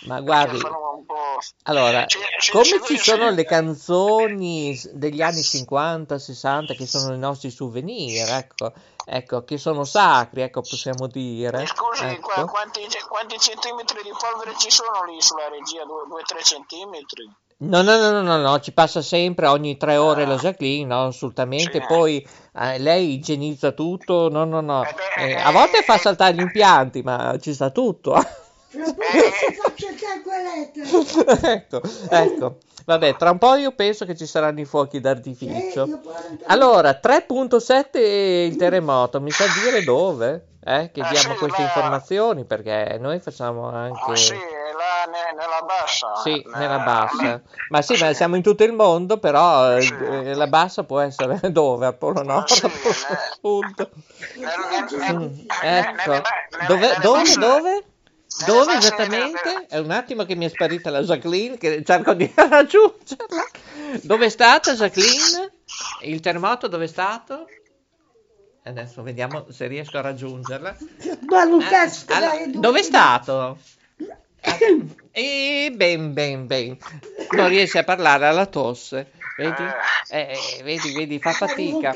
Ma 0.03 0.21
guardi, 0.21 0.59
allora, 1.65 2.05
sì, 2.07 2.51
come 2.51 2.83
ci 2.85 2.99
sono 2.99 3.31
le 3.31 3.45
canzoni 3.45 4.79
degli 4.93 5.23
anni 5.23 5.43
50, 5.43 6.19
60 6.19 6.75
che 6.75 6.87
sono 6.87 7.15
i 7.15 7.19
nostri 7.19 7.51
souvenir, 7.51 8.29
ecco, 8.29 8.73
ecco, 9.05 9.45
che 9.45 9.57
sono 9.57 9.85
sacri, 9.85 10.43
ecco, 10.43 10.61
possiamo 10.61 11.07
dire. 11.07 11.67
Scusi, 11.67 12.05
ecco. 12.05 12.21
qua- 12.21 12.45
quanti, 12.45 12.81
quanti 13.09 13.39
centimetri 13.39 14.03
di 14.03 14.11
polvere 14.11 14.57
ci 14.59 14.71
sono 14.71 15.05
lì 15.05 15.21
sulla 15.21 15.49
regia? 15.49 15.85
2-3 15.85 16.43
centimetri? 16.43 17.33
No, 17.57 17.83
no, 17.83 17.97
no, 17.97 18.21
no, 18.21 18.37
no, 18.37 18.61
ci 18.61 18.73
passa 18.73 19.01
sempre 19.01 19.47
ogni 19.47 19.77
tre 19.77 19.97
ore 19.97 20.27
la 20.27 20.37
Jacqueline, 20.37 20.87
no, 20.87 21.07
assolutamente. 21.07 21.81
Sì. 21.81 21.87
Poi 21.87 22.29
eh, 22.53 22.79
lei 22.79 23.15
igienizza 23.15 23.73
tutto, 23.73 24.29
no, 24.29 24.45
no, 24.45 24.61
no. 24.61 24.85
Eh 24.85 25.31
Eh, 25.31 25.35
a 25.35 25.51
volte 25.53 25.83
fa 25.83 25.97
saltare 25.97 26.35
gli 26.35 26.41
impianti, 26.41 27.03
ma 27.03 27.39
ci 27.41 27.55
sta 27.55 27.71
tutto. 27.71 28.15
faccio 28.83 29.89
il 29.89 29.99
calcoletto. 30.01 31.47
ecco, 31.47 31.81
ecco. 32.11 32.59
Vabbè, 32.87 33.17
tra 33.17 33.31
un 33.31 33.39
po' 33.39 33.55
io 33.55 33.73
penso 33.73 34.05
che 34.05 34.15
ci 34.15 34.27
saranno 34.27 34.61
i 34.61 34.65
fuochi 34.65 34.97
Eh, 34.99 35.01
d'artificio. 35.01 35.85
io 35.87 35.99
pure- 36.01 36.39
Allora, 36.47 36.93
3.7 37.03 37.99
il 37.99 38.57
terremoto, 38.57 39.21
mi 39.21 39.31
sa 39.31 39.45
dire 39.63 39.83
dove? 39.83 40.49
Eh, 40.67 40.91
che 40.93 41.01
Ah, 41.03 41.09
diamo 41.11 41.33
sì, 41.35 41.39
queste 41.39 41.61
là. 41.61 41.67
informazioni 41.69 42.45
perché 42.45 42.97
noi 42.99 43.21
facciamo 43.21 43.69
anche... 43.69 44.11
Ah, 44.13 44.17
sì, 44.17 44.33
là 44.33 45.05
ne- 45.11 45.35
nella 45.37 45.61
bassa. 45.67 46.15
Sì, 46.17 46.41
Eh, 46.41 46.57
nella 46.59 46.79
bassa. 46.79 47.43
Ma 47.69 47.83
sì, 47.83 47.97
ma 48.03 48.13
siamo 48.15 48.37
in 48.37 48.43
tutto 48.43 48.65
il 48.65 48.73
mondo, 48.73 49.19
però 49.19 49.77
eh, 49.77 49.83
Sì. 49.83 49.95
eh, 50.01 50.35
la 50.35 50.47
bassa 50.47 50.85
può 50.85 51.01
essere 51.01 51.39
dove? 51.53 51.85
Al 51.87 51.97
Polo 51.97 52.23
Nord, 52.23 52.47
sì, 52.49 52.65
al 52.65 52.73
Polo 52.81 52.95
eh. 52.95 53.37
Sud. 53.41 53.91
ecco. 55.63 56.23
Dove, 56.67 56.97
dove, 57.39 57.85
dove? 58.47 58.67
nelle 58.67 58.67
Dove 58.67 58.79
esattamente? 58.79 59.67
È 59.69 59.79
un 59.79 59.91
attimo 59.91 60.25
che 60.25 60.35
mi 60.35 60.47
è 60.47 60.49
sparita 60.49 60.91
la 60.91 61.03
Jacqueline, 61.03 61.57
che 61.57 61.83
cerco 61.85 62.15
di 62.15 62.31
raggiungerla. 62.35 63.45
Dove 64.03 64.27
è 64.27 64.29
stata 64.29 64.75
Jacqueline? 64.75 65.53
Il 66.03 66.21
terremoto 66.21 66.69
dove 66.69 66.85
è 66.85 66.89
stato? 66.89 67.47
Adesso 68.65 69.03
vediamo 69.03 69.47
se 69.51 69.67
riesco 69.67 69.99
a 69.99 70.01
raggiungerla. 70.01 70.77
Ma 71.29 71.43
Eh, 71.43 71.49
Lucas, 71.49 72.05
allora, 72.09 72.33
dove 72.47 72.81
è 72.81 72.83
stato? 72.83 73.59
E 75.13 75.71
ben, 75.75 76.13
ben, 76.13 76.47
ben. 76.47 76.77
Non 77.33 77.49
riesce 77.49 77.79
a 77.79 77.85
parlare 77.85 78.27
alla 78.27 78.47
tosse. 78.47 79.13
Vedi? 79.37 79.63
Eh, 80.09 80.39
eh, 80.59 80.63
vedi, 80.63 80.93
vedi, 80.95 81.19
fa 81.19 81.33
fatica. 81.33 81.93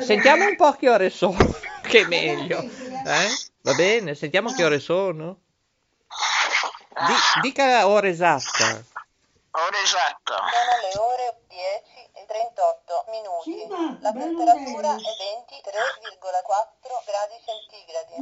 Sentiamo 0.00 0.46
un 0.46 0.56
po' 0.56 0.72
che 0.72 0.88
ore 0.88 1.10
sono, 1.10 1.36
che 1.82 2.00
è 2.00 2.06
meglio. 2.06 2.60
Eh? 2.60 3.28
Va 3.62 3.74
bene, 3.74 4.14
sentiamo 4.14 4.52
che 4.52 4.64
ore 4.64 4.78
sono. 4.78 5.38
Di- 7.06 7.40
dica 7.40 7.86
ora 7.86 8.08
esatta. 8.08 8.82
Ora 9.52 9.78
esatta. 9.82 10.36
Sono 10.36 10.74
le 10.80 10.98
ore 10.98 11.40
10 11.48 11.49
38 12.30 13.10
minuti. 13.10 13.50
Sì, 13.50 13.66
La 14.00 14.12
temperatura 14.12 14.94
è 14.94 15.12
23,4 15.50 17.02
gradi 17.10 17.34
centigradi. 17.42 18.14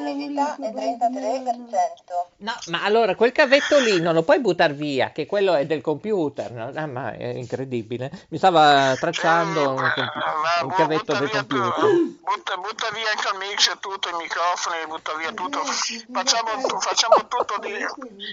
L'umidità 0.00 0.56
è 0.56 0.72
lavori 0.72 0.96
33%. 0.96 2.38
No, 2.38 2.54
ma 2.68 2.82
allora 2.84 3.14
quel 3.14 3.32
cavetto 3.32 3.78
lì 3.78 4.00
non 4.00 4.14
lo 4.14 4.22
puoi 4.22 4.40
buttare 4.40 4.72
via, 4.72 5.10
che 5.12 5.26
quello 5.26 5.52
è 5.52 5.66
del 5.66 5.82
computer. 5.82 6.50
no? 6.52 6.72
Ah, 6.74 6.86
ma 6.86 7.12
è 7.12 7.26
incredibile. 7.26 8.10
Mi 8.30 8.38
stava 8.38 8.96
tracciando 8.98 9.70
un, 9.70 9.92
comp- 9.94 10.14
Ma 10.14 10.64
un 10.64 10.70
cavetto 10.70 11.12
del 11.18 11.30
computer. 11.30 11.90
Butta, 12.24 12.56
butta 12.56 12.88
via 12.92 13.10
anche 13.10 13.28
il 13.30 13.38
mixer, 13.38 13.76
tutto, 13.78 14.08
i 14.08 14.14
microfoni, 14.14 14.86
butta 14.86 15.14
via 15.16 15.32
tutto. 15.32 15.58
Facciamo, 15.62 16.50
tu- 16.66 16.80
facciamo, 16.80 17.16
tutto, 17.28 17.58
di, 17.60 17.76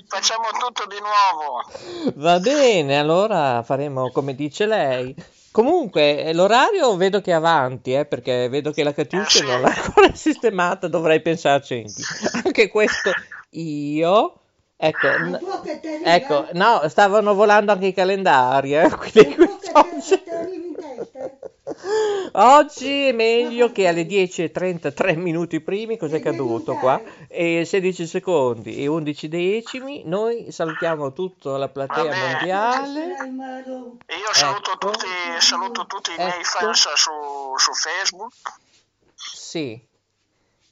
facciamo 0.07 0.47
tutto 0.57 0.85
di 0.85 0.99
nuovo. 0.99 1.63
Va 2.15 2.39
bene, 2.39 2.97
allora 2.97 3.61
faremo 3.63 4.09
come 4.11 4.33
dice 4.35 4.65
lei. 4.65 5.15
Comunque, 5.57 6.23
eh, 6.23 6.33
l'orario 6.35 6.95
vedo 6.97 7.19
che 7.19 7.31
è 7.31 7.33
avanti, 7.33 7.91
eh, 7.91 8.05
perché 8.05 8.47
vedo 8.47 8.69
che 8.71 8.83
la 8.83 8.93
Catiuscia 8.93 9.43
non 9.43 9.61
l'ha 9.61 9.73
ancora 9.75 10.13
sistemata, 10.13 10.87
dovrei 10.87 11.19
pensarci 11.19 11.73
anche. 11.73 12.03
Anche 12.45 12.69
questo 12.69 13.11
io. 13.49 14.39
Ecco, 14.75 15.07
n- 15.17 15.39
ecco, 16.03 16.45
no, 16.53 16.87
stavano 16.87 17.33
volando 17.33 17.71
anche 17.71 17.87
i 17.87 17.93
calendari, 17.93 18.77
eh, 18.77 18.87
quindi 18.95 19.35
oggi, 19.73 20.21
oggi 22.33 23.07
è 23.07 23.11
meglio 23.11 23.71
che 23.71 23.87
alle 23.87 24.03
10.33 24.03 25.17
minuti 25.17 25.59
primi, 25.61 25.97
cos'è 25.97 26.19
caduto 26.19 26.75
qua? 26.75 27.01
E 27.27 27.65
16 27.65 28.07
secondi 28.07 28.77
e 28.81 28.87
11 28.87 29.27
decimi, 29.27 30.03
noi 30.05 30.51
salutiamo 30.51 31.11
tutta 31.13 31.57
la 31.57 31.67
platea 31.69 32.03
mondiale. 32.15 33.15
Io 33.25 34.33
saluto 34.33 34.71
Ecco. 34.73 34.77
tutti, 34.91 35.07
saluto 35.39 35.85
tutti 35.85 36.11
i 36.11 36.15
miei 36.17 36.29
Ecco. 36.29 36.41
fans 36.43 36.93
su, 36.93 37.11
su 37.57 37.73
Facebook. 37.73 38.33
Sì, 39.15 39.79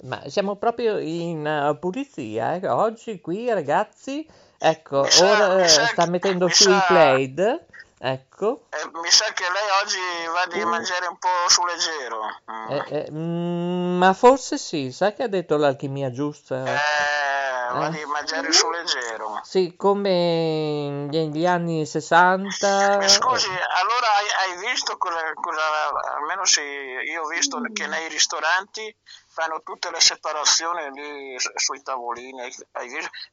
ma 0.04 0.22
siamo 0.28 0.56
proprio 0.56 0.98
in 1.00 1.46
uh, 1.46 1.78
pulizia, 1.80 2.56
eh. 2.56 2.68
Oggi 2.68 3.20
qui 3.22 3.50
ragazzi, 3.52 4.28
ecco, 4.58 5.02
Mi 5.02 5.28
ora 5.28 5.64
eh, 5.64 5.68
sa- 5.68 5.86
sta 5.88 6.06
mettendo 6.08 6.48
su 6.48 6.70
i 6.70 6.74
sa- 6.74 6.86
plaid, 6.88 7.66
ecco, 7.98 8.68
Eh, 8.70 8.90
mi 9.00 9.10
sa 9.10 9.26
che 9.34 9.44
lei 9.44 9.70
oggi 9.84 10.28
va 10.32 10.46
di 10.48 10.64
mangiare 10.66 11.08
un 11.08 11.18
po' 11.18 11.28
su 11.48 11.64
leggero. 11.66 12.22
Mm. 12.52 12.70
Eh, 12.72 12.84
eh, 12.90 13.12
mm, 13.12 13.98
ma 13.98 14.14
forse 14.14 14.58
sì, 14.58 14.92
sai 14.92 15.14
che 15.14 15.24
ha 15.24 15.28
detto 15.28 15.58
l'alchimia 15.58 16.12
giusta? 16.12 16.64
Eh, 16.66 17.74
va 17.74 17.88
Eh. 17.88 17.92
di 17.92 18.06
mangiare 18.06 18.52
sul 18.52 18.72
leggero. 18.76 19.40
Sì, 19.44 19.76
come 19.76 21.08
negli 21.10 21.46
anni 21.46 21.86
60. 21.86 22.98
Mi 22.98 23.10
scusi, 23.10 23.48
allora 23.50 24.08
hai, 24.18 24.52
hai 24.52 24.72
visto 24.72 24.98
cosa, 24.98 25.20
cosa- 25.34 25.90
almeno 26.16 26.46
se 26.46 26.62
io 26.62 27.24
ho 27.24 27.28
visto 27.28 27.60
che 27.74 27.88
nei 27.88 28.08
ristoranti 28.10 28.96
fanno 29.30 29.62
tutte 29.64 29.90
le 29.92 30.00
separazioni 30.00 30.92
lì 30.92 31.40
su- 31.40 31.52
sui 31.56 31.82
tavolini? 31.82 32.54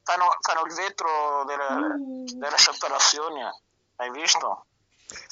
Fanno, 0.02 0.36
fanno 0.40 0.62
il 0.66 0.74
vetro 0.74 1.44
delle, 1.46 2.24
delle 2.38 2.58
separazioni, 2.58 3.40
hai 4.02 4.10
visto? 4.10 4.64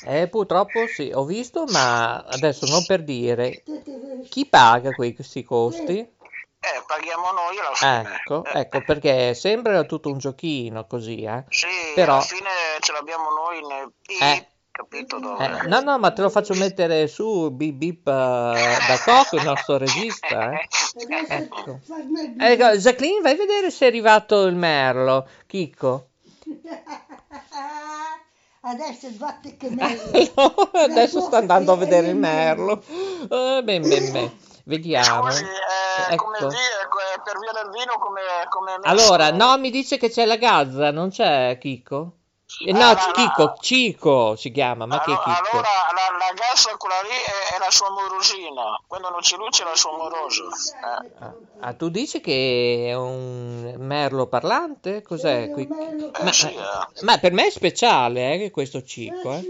Eh, 0.05 0.29
purtroppo 0.29 0.87
sì, 0.87 1.11
ho 1.15 1.25
visto, 1.25 1.65
ma 1.69 2.17
adesso 2.23 2.67
non 2.67 2.85
per 2.87 3.03
dire 3.03 3.63
chi 4.29 4.47
paga 4.47 4.93
que- 4.93 5.15
questi 5.15 5.43
costi. 5.43 5.99
Eh, 5.99 6.83
paghiamo 6.87 7.31
noi 7.33 7.59
alla 7.59 7.75
fine. 7.75 8.17
Ecco, 8.17 8.45
Eh, 8.45 8.61
ecco, 8.61 8.83
perché 8.83 9.33
sembra 9.35 9.83
tutto 9.85 10.11
un 10.11 10.19
giochino 10.19 10.87
così, 10.87 11.23
eh. 11.23 11.45
Sì, 11.49 11.67
Però- 11.95 12.15
alla 12.15 12.21
fine 12.23 12.51
ce 12.81 12.93
l'abbiamo 12.93 13.31
noi 13.31 13.67
nel 13.67 13.93
Eh. 14.21 14.47
capito 14.71 15.19
dove? 15.19 15.43
Eh, 15.45 15.67
no, 15.69 15.81
no, 15.81 15.99
ma 15.99 16.11
te 16.13 16.21
lo 16.21 16.29
faccio 16.29 16.53
mettere 16.55 17.07
su 17.07 17.51
bip 17.51 17.75
bip 17.77 18.07
eh, 18.09 18.11
da 18.11 18.99
Coco, 19.03 19.37
il 19.37 19.45
nostro 19.45 19.79
regista, 19.79 20.53
eh. 20.53 20.69
Ecco. 21.29 21.81
Ecco, 22.39 22.77
Jacqueline, 22.77 23.21
vai 23.23 23.33
a 23.33 23.37
vedere 23.37 23.71
se 23.71 23.87
è 23.87 23.89
arrivato 23.89 24.45
il 24.45 24.55
merlo, 24.55 25.27
Chicco. 25.47 26.09
Adesso 28.71 29.09
sbatti 29.09 29.57
che 29.57 29.69
meglio. 29.75 30.31
Adesso 30.73 31.21
sta 31.21 31.39
andando 31.39 31.73
a 31.73 31.77
vedere 31.77 32.09
il 32.09 32.17
merlo. 32.17 32.83
Eh, 33.29 33.63
ben, 33.65 33.83
ben, 33.83 34.13
ben. 34.13 34.31
Vediamo. 34.65 35.31
Scusi, 35.31 35.45
eh, 35.45 36.17
come 36.17 36.37
Ecco. 36.37 36.49
vi- 36.49 36.55
eh, 36.55 37.21
per 37.25 37.39
via 37.41 37.53
del 37.53 37.71
vino 37.73 37.99
come, 37.99 38.21
come? 38.49 38.79
Allora, 38.83 39.31
no, 39.33 39.59
mi 39.59 39.71
dice 39.71 39.99
che 39.99 40.09
c'è 40.11 40.25
la 40.25 40.37
Gazza, 40.37 40.91
non 40.91 41.11
c'è 41.11 41.59
Chicco? 41.61 42.13
Eh, 42.67 42.73
no, 42.73 42.91
Ah, 42.91 43.13
Chico, 43.13 43.43
no. 43.43 43.57
Cico 43.61 44.37
si 44.37 44.51
chiama, 44.51 44.85
ma 44.87 45.01
che 45.01 45.13
è 45.13 45.15
allora, 45.15 45.39
allora 45.51 45.69
la, 45.93 46.19
la 46.19 46.33
gassa 46.35 46.77
quella 46.77 47.01
lì 47.03 47.09
è, 47.09 47.55
è 47.55 47.59
la 47.59 47.71
sua 47.71 47.91
morosina, 47.91 48.81
quando 48.87 49.09
non 49.11 49.21
c'è 49.21 49.37
luce 49.37 49.63
è 49.63 49.67
la 49.67 49.77
sua 49.77 49.93
morosa. 49.97 50.43
Eh. 50.45 51.11
Ah, 51.19 51.35
ah, 51.61 51.75
tu 51.75 51.89
dici 51.89 52.21
che 52.21 52.87
è 52.89 52.95
un 52.95 53.75
merlo 53.79 54.27
parlante? 54.27 55.03
Cos'è? 55.03 55.51
qui? 55.51 55.67
Ma, 56.23 56.33
sì, 56.33 56.49
eh. 56.49 57.03
ma 57.03 57.19
per 57.19 57.33
me 57.33 57.47
è 57.47 57.51
speciale, 57.51 58.35
eh, 58.35 58.51
questo 58.51 58.83
Cico, 58.83 59.33
eh. 59.33 59.45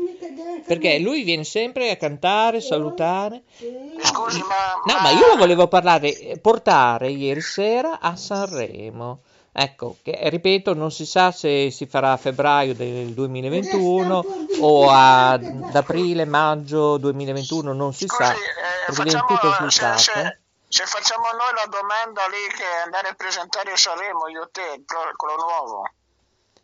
Perché 0.66 0.98
lui 0.98 1.22
viene 1.22 1.44
sempre 1.44 1.90
a 1.90 1.96
cantare, 1.96 2.60
salutare. 2.60 3.42
Mi 3.60 4.04
scusi, 4.04 4.40
ma, 4.40 4.92
No, 4.92 5.00
ma 5.00 5.10
io 5.10 5.26
lo 5.28 5.36
volevo 5.36 5.66
parlare, 5.68 6.16
eh, 6.16 6.38
portare 6.38 7.08
ieri 7.10 7.40
sera 7.40 7.98
a 7.98 8.14
Sanremo. 8.14 9.22
Ecco, 9.62 9.98
che 10.02 10.18
ripeto, 10.30 10.72
non 10.72 10.90
si 10.90 11.04
sa 11.04 11.32
se 11.32 11.70
si 11.70 11.84
farà 11.84 12.12
a 12.12 12.16
febbraio 12.16 12.74
del 12.74 13.12
2021 13.12 14.24
o 14.60 14.90
ad 14.90 15.44
aprile, 15.74 16.24
maggio 16.24 16.96
2021, 16.96 17.74
non 17.74 17.92
si 17.92 18.06
sa, 18.06 18.24
Scusi, 18.24 18.40
eh, 18.40 18.84
perché 18.86 19.02
viene 19.02 19.20
tutto 19.26 19.52
facciamo, 19.52 19.98
se, 19.98 20.38
se, 20.66 20.86
facciamo 20.86 21.24
noi 21.32 21.52
la 21.52 21.68
domanda 21.68 22.22
lì 22.28 22.56
che 22.56 22.64
andare 22.86 23.08
a 23.08 23.12
presentare 23.12 23.72
a 23.72 23.76
Sanremo, 23.76 24.28
io 24.28 24.48
te, 24.50 24.82
quello 25.14 25.36
nuovo. 25.36 25.82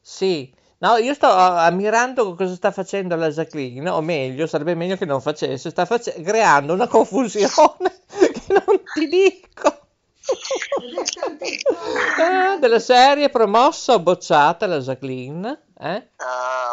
Sì, 0.01 0.51
no, 0.79 0.97
io 0.97 1.13
sto 1.13 1.31
ammirando 1.31 2.35
cosa 2.35 2.55
sta 2.55 2.71
facendo 2.71 3.15
la 3.15 3.29
Jacqueline, 3.29 3.91
o 3.91 4.01
meglio, 4.01 4.47
sarebbe 4.47 4.75
meglio 4.75 4.97
che 4.97 5.05
non 5.05 5.21
facesse, 5.21 5.69
sta 5.69 5.85
face- 5.85 6.23
creando 6.23 6.73
una 6.73 6.89
confusione 6.89 8.05
che 8.09 8.47
non 8.49 8.83
ti 8.95 9.07
dico. 9.07 9.86
Eh, 12.19 12.59
della 12.59 12.79
serie 12.79 13.29
promossa 13.29 13.95
o 13.95 14.01
bocciata 14.01 14.67
la 14.67 14.79
Jacqueline? 14.79 15.66
Eh? 15.79 15.95
Eh, 15.95 16.05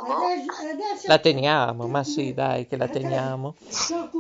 boh. 0.05 0.13
La 1.07 1.17
teniamo, 1.19 1.87
ma 1.87 2.03
sì, 2.03 2.33
dai, 2.33 2.67
che 2.67 2.77
la 2.77 2.87
teniamo. 2.87 3.55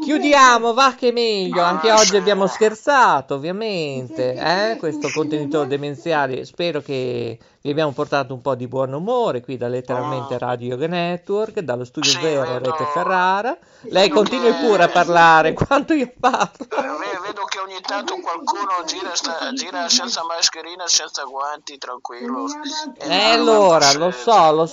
Chiudiamo, 0.03 0.73
va 0.73 0.93
che 0.97 1.11
meglio. 1.13 1.61
Anche 1.61 1.91
oggi 1.91 2.17
abbiamo 2.17 2.47
scherzato, 2.47 3.35
ovviamente. 3.35 4.33
Eh? 4.33 4.77
Questo 4.77 5.09
contenitore 5.13 5.67
demenziale. 5.67 6.43
Spero 6.43 6.81
che 6.81 7.39
vi 7.61 7.69
abbiamo 7.69 7.91
portato 7.91 8.33
un 8.33 8.41
po' 8.41 8.55
di 8.55 8.67
buon 8.67 8.91
umore 8.91 9.39
qui 9.41 9.55
da 9.55 9.69
letteralmente 9.69 10.37
Radio 10.37 10.71
Yoga 10.71 10.87
Network, 10.87 11.59
dallo 11.61 11.85
studio 11.85 12.11
Sì, 12.11 12.19
zero 12.19 12.57
Rete 12.57 12.85
Ferrara. 12.93 13.57
Lei 13.83 14.09
continui 14.09 14.51
che- 14.51 14.65
pure 14.67 14.83
a 14.83 14.89
parlare 14.89 15.53
quanto 15.53 15.93
io 15.93 16.11
parlo. 16.19 16.49
Eh, 16.59 16.81
ve- 16.81 17.21
Vedo 17.23 17.45
che 17.45 17.59
ogni 17.59 17.79
tanto 17.81 18.15
qualcuno 18.19 18.83
gira, 18.85 19.15
sta- 19.15 19.53
gira 19.53 19.87
senza 19.87 20.23
mascherina, 20.25 20.83
senza 20.87 21.23
guanti, 21.23 21.77
tranquillo. 21.77 22.47
Eh, 22.97 23.31
allora, 23.31 23.93
lo 23.93 24.11
so, 24.11 24.51
lo 24.51 24.65
so. 24.65 24.72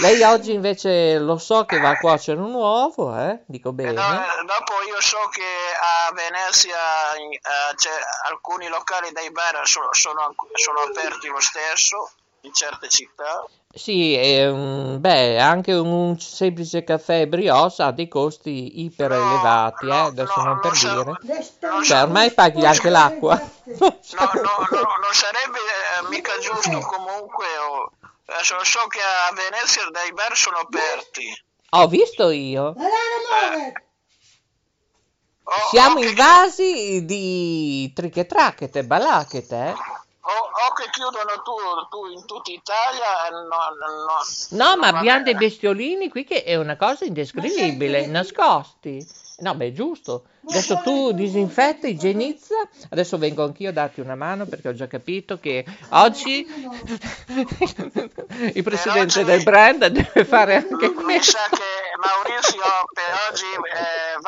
Lei 0.00 0.22
oggi 0.22 0.52
invece 0.52 1.18
lo 1.18 1.38
so 1.38 1.64
che 1.64 1.78
va 1.78 1.90
a 1.90 1.98
cuocere 1.98 2.40
un 2.40 2.52
uovo, 2.54 3.16
eh? 3.16 3.40
Dico 3.46 3.70
Eh, 3.70 3.72
bene. 3.72 3.92
no, 3.92 4.02
eh, 4.02 4.44
dopo 4.44 4.72
io 4.88 5.00
so 5.00 5.18
che 5.30 5.42
a 5.42 6.12
Venezia 6.12 6.76
eh, 7.16 7.74
c'è 7.76 7.90
alcuni 8.30 8.68
locali 8.68 9.10
dei 9.12 9.30
bar 9.30 9.60
sono, 9.66 9.88
sono, 9.92 10.34
sono 10.54 10.78
aperti 10.80 11.28
lo 11.28 11.40
stesso 11.40 12.10
in 12.42 12.52
certe 12.52 12.88
città. 12.88 13.44
Sì, 13.76 14.16
e, 14.16 14.50
mm, 14.50 15.00
beh, 15.00 15.38
anche 15.38 15.74
un 15.74 16.18
semplice 16.18 16.82
caffè 16.82 17.26
brioche 17.26 17.82
ha 17.82 17.90
dei 17.92 18.08
costi 18.08 18.84
iper 18.84 19.10
No, 19.10 19.16
elevati, 19.16 19.84
eh, 19.84 19.88
no, 19.88 20.06
adesso 20.06 20.32
no, 20.36 20.44
non 20.44 20.60
per 20.60 20.74
so- 20.74 20.88
dire. 21.02 21.18
Cioè, 21.60 21.84
so- 21.84 21.96
ormai 22.02 22.30
paghi 22.32 22.64
anche 22.64 22.88
l'acqua. 22.88 23.34
No, 23.36 24.30
no, 24.32 24.66
no, 24.70 24.80
non 25.02 25.12
sarebbe 25.12 25.58
eh, 25.58 26.08
mica 26.08 26.38
giusto 26.38 26.78
comunque. 26.78 27.44
oh. 27.68 27.90
Adesso 28.36 28.64
so 28.64 28.86
che 28.88 28.98
a 29.00 29.32
Venezia 29.34 29.82
dei 29.90 30.12
bar 30.12 30.36
sono 30.36 30.58
aperti. 30.58 31.24
Ho 31.70 31.86
visto 31.88 32.30
io. 32.30 32.74
Oh, 35.48 35.52
Siamo 35.70 35.96
oh, 35.98 36.00
che- 36.00 36.08
invasi 36.08 37.04
di 37.04 37.92
trichetrachete, 37.94 38.84
balachete, 38.84 39.54
eh. 39.56 39.70
O, 40.28 40.32
o 40.32 40.72
che 40.74 40.90
chiudono 40.90 41.40
tu, 41.42 41.54
tu 41.88 42.06
in 42.10 42.26
tutta 42.26 42.50
Italia, 42.50 43.28
eh, 43.28 43.30
no, 43.30 43.46
no, 43.46 44.70
No, 44.72 44.76
ma 44.76 44.88
abbiamo 44.88 45.22
dei 45.22 45.34
bene. 45.34 45.46
bestiolini 45.46 46.08
qui 46.08 46.24
che 46.24 46.42
è 46.42 46.56
una 46.56 46.76
cosa 46.76 47.04
indescrivibile, 47.04 48.06
nascosti. 48.06 49.06
No, 49.38 49.54
beh, 49.54 49.66
è 49.66 49.72
giusto. 49.72 50.24
Adesso 50.48 50.80
tu 50.82 51.12
disinfetta, 51.12 51.86
igienizza. 51.86 52.54
Adesso 52.88 53.18
vengo 53.18 53.44
anch'io 53.44 53.68
a 53.68 53.72
darti 53.72 54.00
una 54.00 54.14
mano 54.14 54.46
perché 54.46 54.68
ho 54.68 54.72
già 54.74 54.86
capito 54.86 55.38
che 55.38 55.62
oggi 55.90 56.46
il 58.54 58.62
presidente 58.62 59.24
del 59.24 59.42
brand 59.42 59.84
deve 59.88 60.24
fare 60.24 60.54
anche 60.56 60.88
Mi 60.88 60.94
questo. 60.94 61.32
sa 61.32 61.48
che 61.50 61.62
Maurizio 62.00 62.62
per 62.94 63.04
oggi 63.30 63.44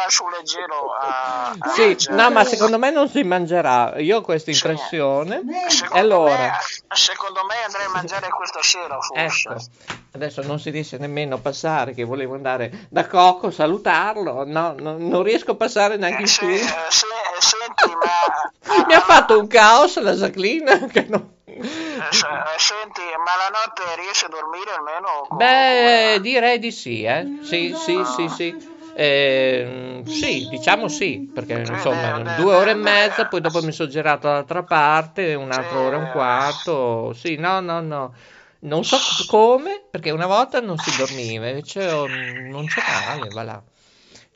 eh, 0.08 0.10
va 0.10 0.10
sul 0.10 0.30
leggero 0.30 0.92
a, 0.92 1.50
a 1.50 1.68
Sì, 1.74 1.96
no, 2.10 2.30
ma 2.30 2.44
secondo 2.44 2.78
me 2.78 2.90
non 2.90 3.08
si 3.08 3.22
mangerà. 3.22 3.98
Io 3.98 4.18
ho 4.18 4.20
questa 4.22 4.50
impressione. 4.50 5.42
Secondo 5.68 5.94
E 5.96 5.98
allora, 6.00 6.36
me, 6.36 6.96
secondo 6.96 7.44
me 7.44 7.54
andrei 7.64 7.86
a 7.86 7.90
mangiare 7.90 8.28
questa 8.28 8.62
sera 8.62 8.98
forse. 9.00 9.48
ecco, 9.48 9.64
adesso 10.12 10.42
non 10.42 10.58
si 10.58 10.70
riesce 10.70 10.98
nemmeno 10.98 11.36
a 11.36 11.38
passare, 11.38 11.94
che 11.94 12.04
volevo 12.04 12.34
andare 12.34 12.86
da 12.90 13.06
Coco, 13.06 13.50
salutarlo. 13.50 14.44
No, 14.44 14.74
no, 14.78 14.96
non 14.98 15.22
riesco 15.22 15.52
a 15.52 15.56
passare 15.56 15.96
neanche 15.96 16.22
in 16.22 16.28
Se- 16.28 16.40
studio. 16.42 16.64
eh, 16.64 16.90
se- 16.90 17.06
senti, 17.38 17.94
ma 17.94 18.84
Mi 18.86 18.94
ha 18.94 19.00
fatto 19.00 19.38
un 19.38 19.46
caos 19.46 19.98
la 20.00 20.12
Jacqueline 20.12 20.86
che 20.92 21.06
non... 21.08 21.36
eh, 21.46 21.62
se- 22.10 22.26
eh, 22.26 22.58
senti, 22.58 23.02
ma 23.02 23.36
la 23.36 23.48
notte 23.48 23.82
riesci 23.96 24.24
a 24.24 24.28
dormire 24.28 24.72
almeno? 24.72 25.26
con- 25.28 25.36
Beh, 25.38 26.20
direi 26.20 26.58
di 26.58 26.70
sì, 26.70 27.02
eh. 27.04 27.30
Sì, 27.40 27.74
sì, 27.74 28.04
sì, 28.04 28.28
sì. 28.28 28.56
Eh, 29.00 30.02
sì, 30.06 30.48
diciamo 30.50 30.88
sì, 30.88 31.30
perché 31.32 31.64
insomma 31.68 32.34
due 32.36 32.52
ore 32.52 32.72
e 32.72 32.74
mezza, 32.74 33.26
poi 33.26 33.40
dopo 33.40 33.62
mi 33.62 33.70
sono 33.70 33.88
girato 33.88 34.26
dall'altra 34.26 34.64
parte, 34.64 35.34
un'altra 35.34 35.78
ora 35.78 35.94
e 35.94 35.98
un 36.00 36.10
quarto. 36.10 37.12
Sì, 37.12 37.36
no, 37.36 37.60
no, 37.60 37.80
no. 37.80 38.12
Non 38.60 38.82
so 38.82 38.96
come, 39.28 39.84
perché 39.88 40.10
una 40.10 40.26
volta 40.26 40.60
non 40.60 40.76
si 40.78 40.96
dormiva, 40.96 41.46
invece 41.46 41.88
oh, 41.88 42.08
non 42.08 42.66
c'è 42.66 42.82
male, 42.88 43.28
va 43.30 43.42
là. 43.44 43.62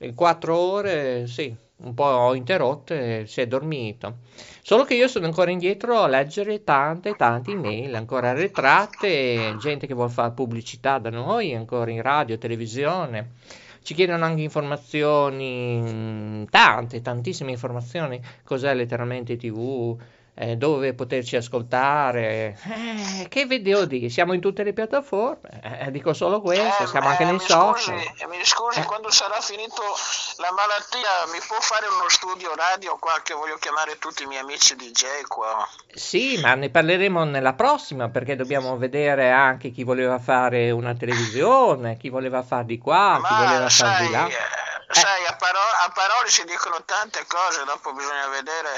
In 0.03 0.15
quattro 0.15 0.57
ore, 0.57 1.27
sì, 1.27 1.53
un 1.79 1.95
po' 1.95 2.33
interrotte, 2.33 3.27
si 3.27 3.41
è 3.41 3.49
dormito. 3.49 4.19
Solo 4.63 4.85
che 4.85 4.95
io 4.95 5.09
sono 5.09 5.27
ancora 5.27 5.51
indietro 5.51 5.99
a 5.99 6.07
leggere 6.07 6.63
tante, 6.63 7.17
tante 7.17 7.51
email, 7.51 7.93
ancora 7.97 8.31
arretrate, 8.31 9.57
gente 9.59 9.89
che 9.89 9.95
vuole 9.95 10.11
fare 10.13 10.31
pubblicità 10.31 10.99
da 10.99 11.11
noi, 11.11 11.53
ancora 11.53 11.91
in 11.91 12.01
radio, 12.01 12.39
televisione. 12.39 13.31
Ci 13.83 13.95
chiedono 13.95 14.25
anche 14.25 14.43
informazioni, 14.43 15.81
mm, 15.81 16.45
tante, 16.51 17.01
tantissime 17.01 17.51
informazioni, 17.51 18.21
cos'è 18.45 18.75
letteralmente 18.75 19.37
TV, 19.37 19.99
eh, 20.35 20.57
dove 20.57 20.95
poterci 20.95 21.37
ascoltare. 21.37 22.57
Eh, 22.65 23.29
che 23.29 23.45
video 23.45 23.85
di? 23.85 24.09
Siamo 24.09 24.33
in 24.33 24.41
tutte 24.41 24.63
le 24.63 24.73
piattaforme, 24.73 25.61
eh, 25.63 25.91
dico 25.91 26.13
solo 26.15 26.41
questo, 26.41 26.85
Eh, 26.85 26.87
siamo 26.87 27.09
anche 27.09 27.23
eh, 27.23 27.27
nei 27.27 27.35
mi 27.35 27.41
social. 27.41 28.01
Scusi, 28.01 28.27
mi 28.29 28.45
scusi, 28.45 28.81
Eh. 28.81 28.85
quando 28.85 29.11
sarà 29.11 29.41
finito 29.41 29.83
la 30.39 30.49
malattia 30.53 31.33
mi 31.33 31.39
può 31.47 31.57
fare 31.61 31.87
uno 31.87 32.09
studio 32.09 32.55
radio 32.55 32.97
qua 32.99 33.21
che 33.23 33.35
voglio 33.35 33.57
chiamare 33.59 33.99
tutti 33.99 34.23
i 34.23 34.27
miei 34.27 34.41
amici 34.41 34.75
DJ 34.75 35.23
qua. 35.29 35.69
Sì, 35.95 36.41
ma 36.41 36.55
ne 36.55 36.71
parleremo 36.71 37.25
nella 37.25 37.53
prossima 37.53 38.09
perché 38.09 38.35
dobbiamo 38.35 38.77
vedere 38.79 39.31
anche 39.31 39.71
chi 39.71 39.85
voleva 39.85 40.19
fare 40.19 40.71
una 40.71 40.95
televisione, 40.95 41.99
chi 41.99 42.09
voleva 42.09 42.43
far 42.43 42.65
di 42.65 42.79
qua, 42.79 43.21
chi 43.23 43.35
voleva 43.35 43.65
Ma 43.65 43.69
far 43.69 43.97
sai, 43.97 44.07
di 44.07 44.13
là. 44.13 44.29
Eh, 44.95 45.01
sai 45.01 45.25
a, 45.27 45.35
paro- 45.37 45.59
a 45.87 45.91
parole 45.93 46.29
si 46.29 46.45
dicono 46.45 46.83
tante 46.85 47.25
cose, 47.27 47.65
dopo 47.65 47.93
bisogna 47.93 48.29
vedere. 48.29 48.71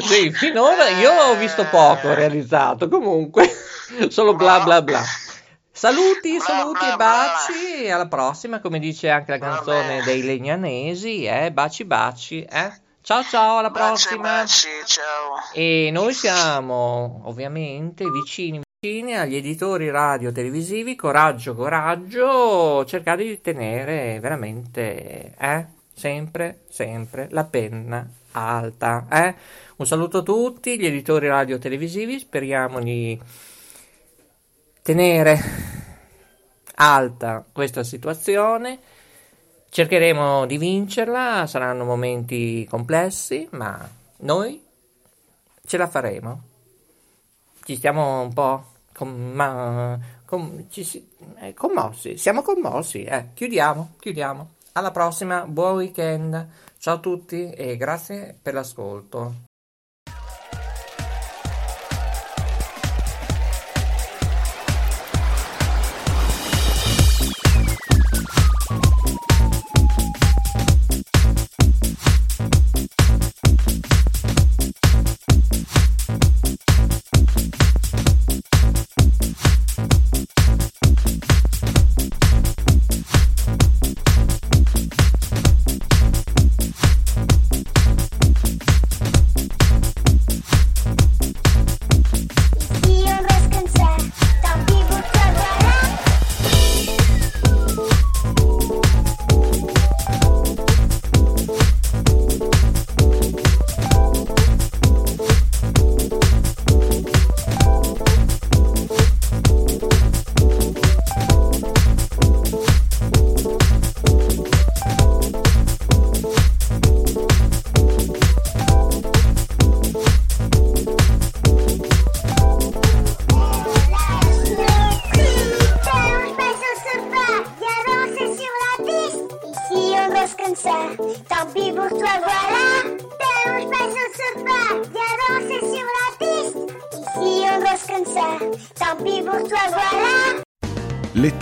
Sì, 0.02 0.30
finora 0.32 0.88
io 0.88 1.12
ho 1.12 1.34
visto 1.36 1.64
poco 1.66 2.12
realizzato, 2.14 2.88
comunque 2.88 3.48
solo 4.08 4.34
bla 4.34 4.60
bla 4.60 4.82
bla. 4.82 5.02
Saluti, 5.76 6.36
Bla, 6.36 6.44
saluti 6.44 6.78
bla, 6.78 6.92
e 6.92 6.96
bla. 6.96 7.06
baci, 7.06 7.90
alla 7.90 8.06
prossima, 8.06 8.60
come 8.60 8.78
dice 8.78 9.10
anche 9.10 9.32
la 9.32 9.38
canzone 9.38 10.02
dei 10.04 10.22
Legnanesi, 10.22 11.24
eh, 11.24 11.50
baci 11.52 11.84
baci, 11.84 12.42
eh. 12.44 12.80
Ciao 13.02 13.22
ciao, 13.22 13.58
alla 13.58 13.68
Baci, 13.70 14.06
prossima. 14.06 14.22
baci, 14.22 14.68
ciao. 14.86 15.34
E 15.52 15.90
noi 15.92 16.14
siamo 16.14 17.22
ovviamente 17.24 18.08
vicini 18.08 18.62
agli 18.84 19.36
editori 19.36 19.88
radio 19.88 20.30
televisivi, 20.30 20.94
coraggio, 20.94 21.54
coraggio, 21.54 22.84
cercate 22.84 23.24
di 23.24 23.40
tenere 23.40 24.20
veramente, 24.20 25.34
eh, 25.38 25.66
sempre, 25.94 26.64
sempre 26.68 27.28
la 27.30 27.44
penna 27.44 28.06
alta, 28.32 29.06
eh. 29.10 29.34
Un 29.76 29.86
saluto 29.86 30.18
a 30.18 30.22
tutti 30.22 30.78
gli 30.78 30.84
editori 30.84 31.28
radio 31.28 31.56
televisivi, 31.56 32.18
speriamo 32.18 32.78
di 32.80 33.18
tenere 34.82 35.40
alta 36.74 37.42
questa 37.50 37.84
situazione. 37.84 38.78
Cercheremo 39.70 40.44
di 40.44 40.58
vincerla, 40.58 41.46
saranno 41.46 41.86
momenti 41.86 42.66
complessi, 42.68 43.48
ma 43.52 43.88
noi 44.18 44.62
ce 45.64 45.76
la 45.78 45.88
faremo. 45.88 46.42
Ci 47.64 47.76
stiamo 47.76 48.20
un 48.20 48.32
po' 48.34 48.72
com- 48.94 49.32
ma- 49.34 49.98
com- 50.24 50.64
si- 50.68 51.08
eh, 51.40 51.52
commossi, 51.54 52.16
siamo 52.16 52.42
commossi. 52.42 53.04
Eh. 53.04 53.28
Chiudiamo, 53.34 53.94
chiudiamo. 53.98 54.50
Alla 54.72 54.90
prossima, 54.90 55.44
buon 55.46 55.74
weekend. 55.76 56.48
Ciao 56.78 56.94
a 56.96 56.98
tutti 56.98 57.50
e 57.50 57.76
grazie 57.76 58.36
per 58.40 58.54
l'ascolto. 58.54 59.34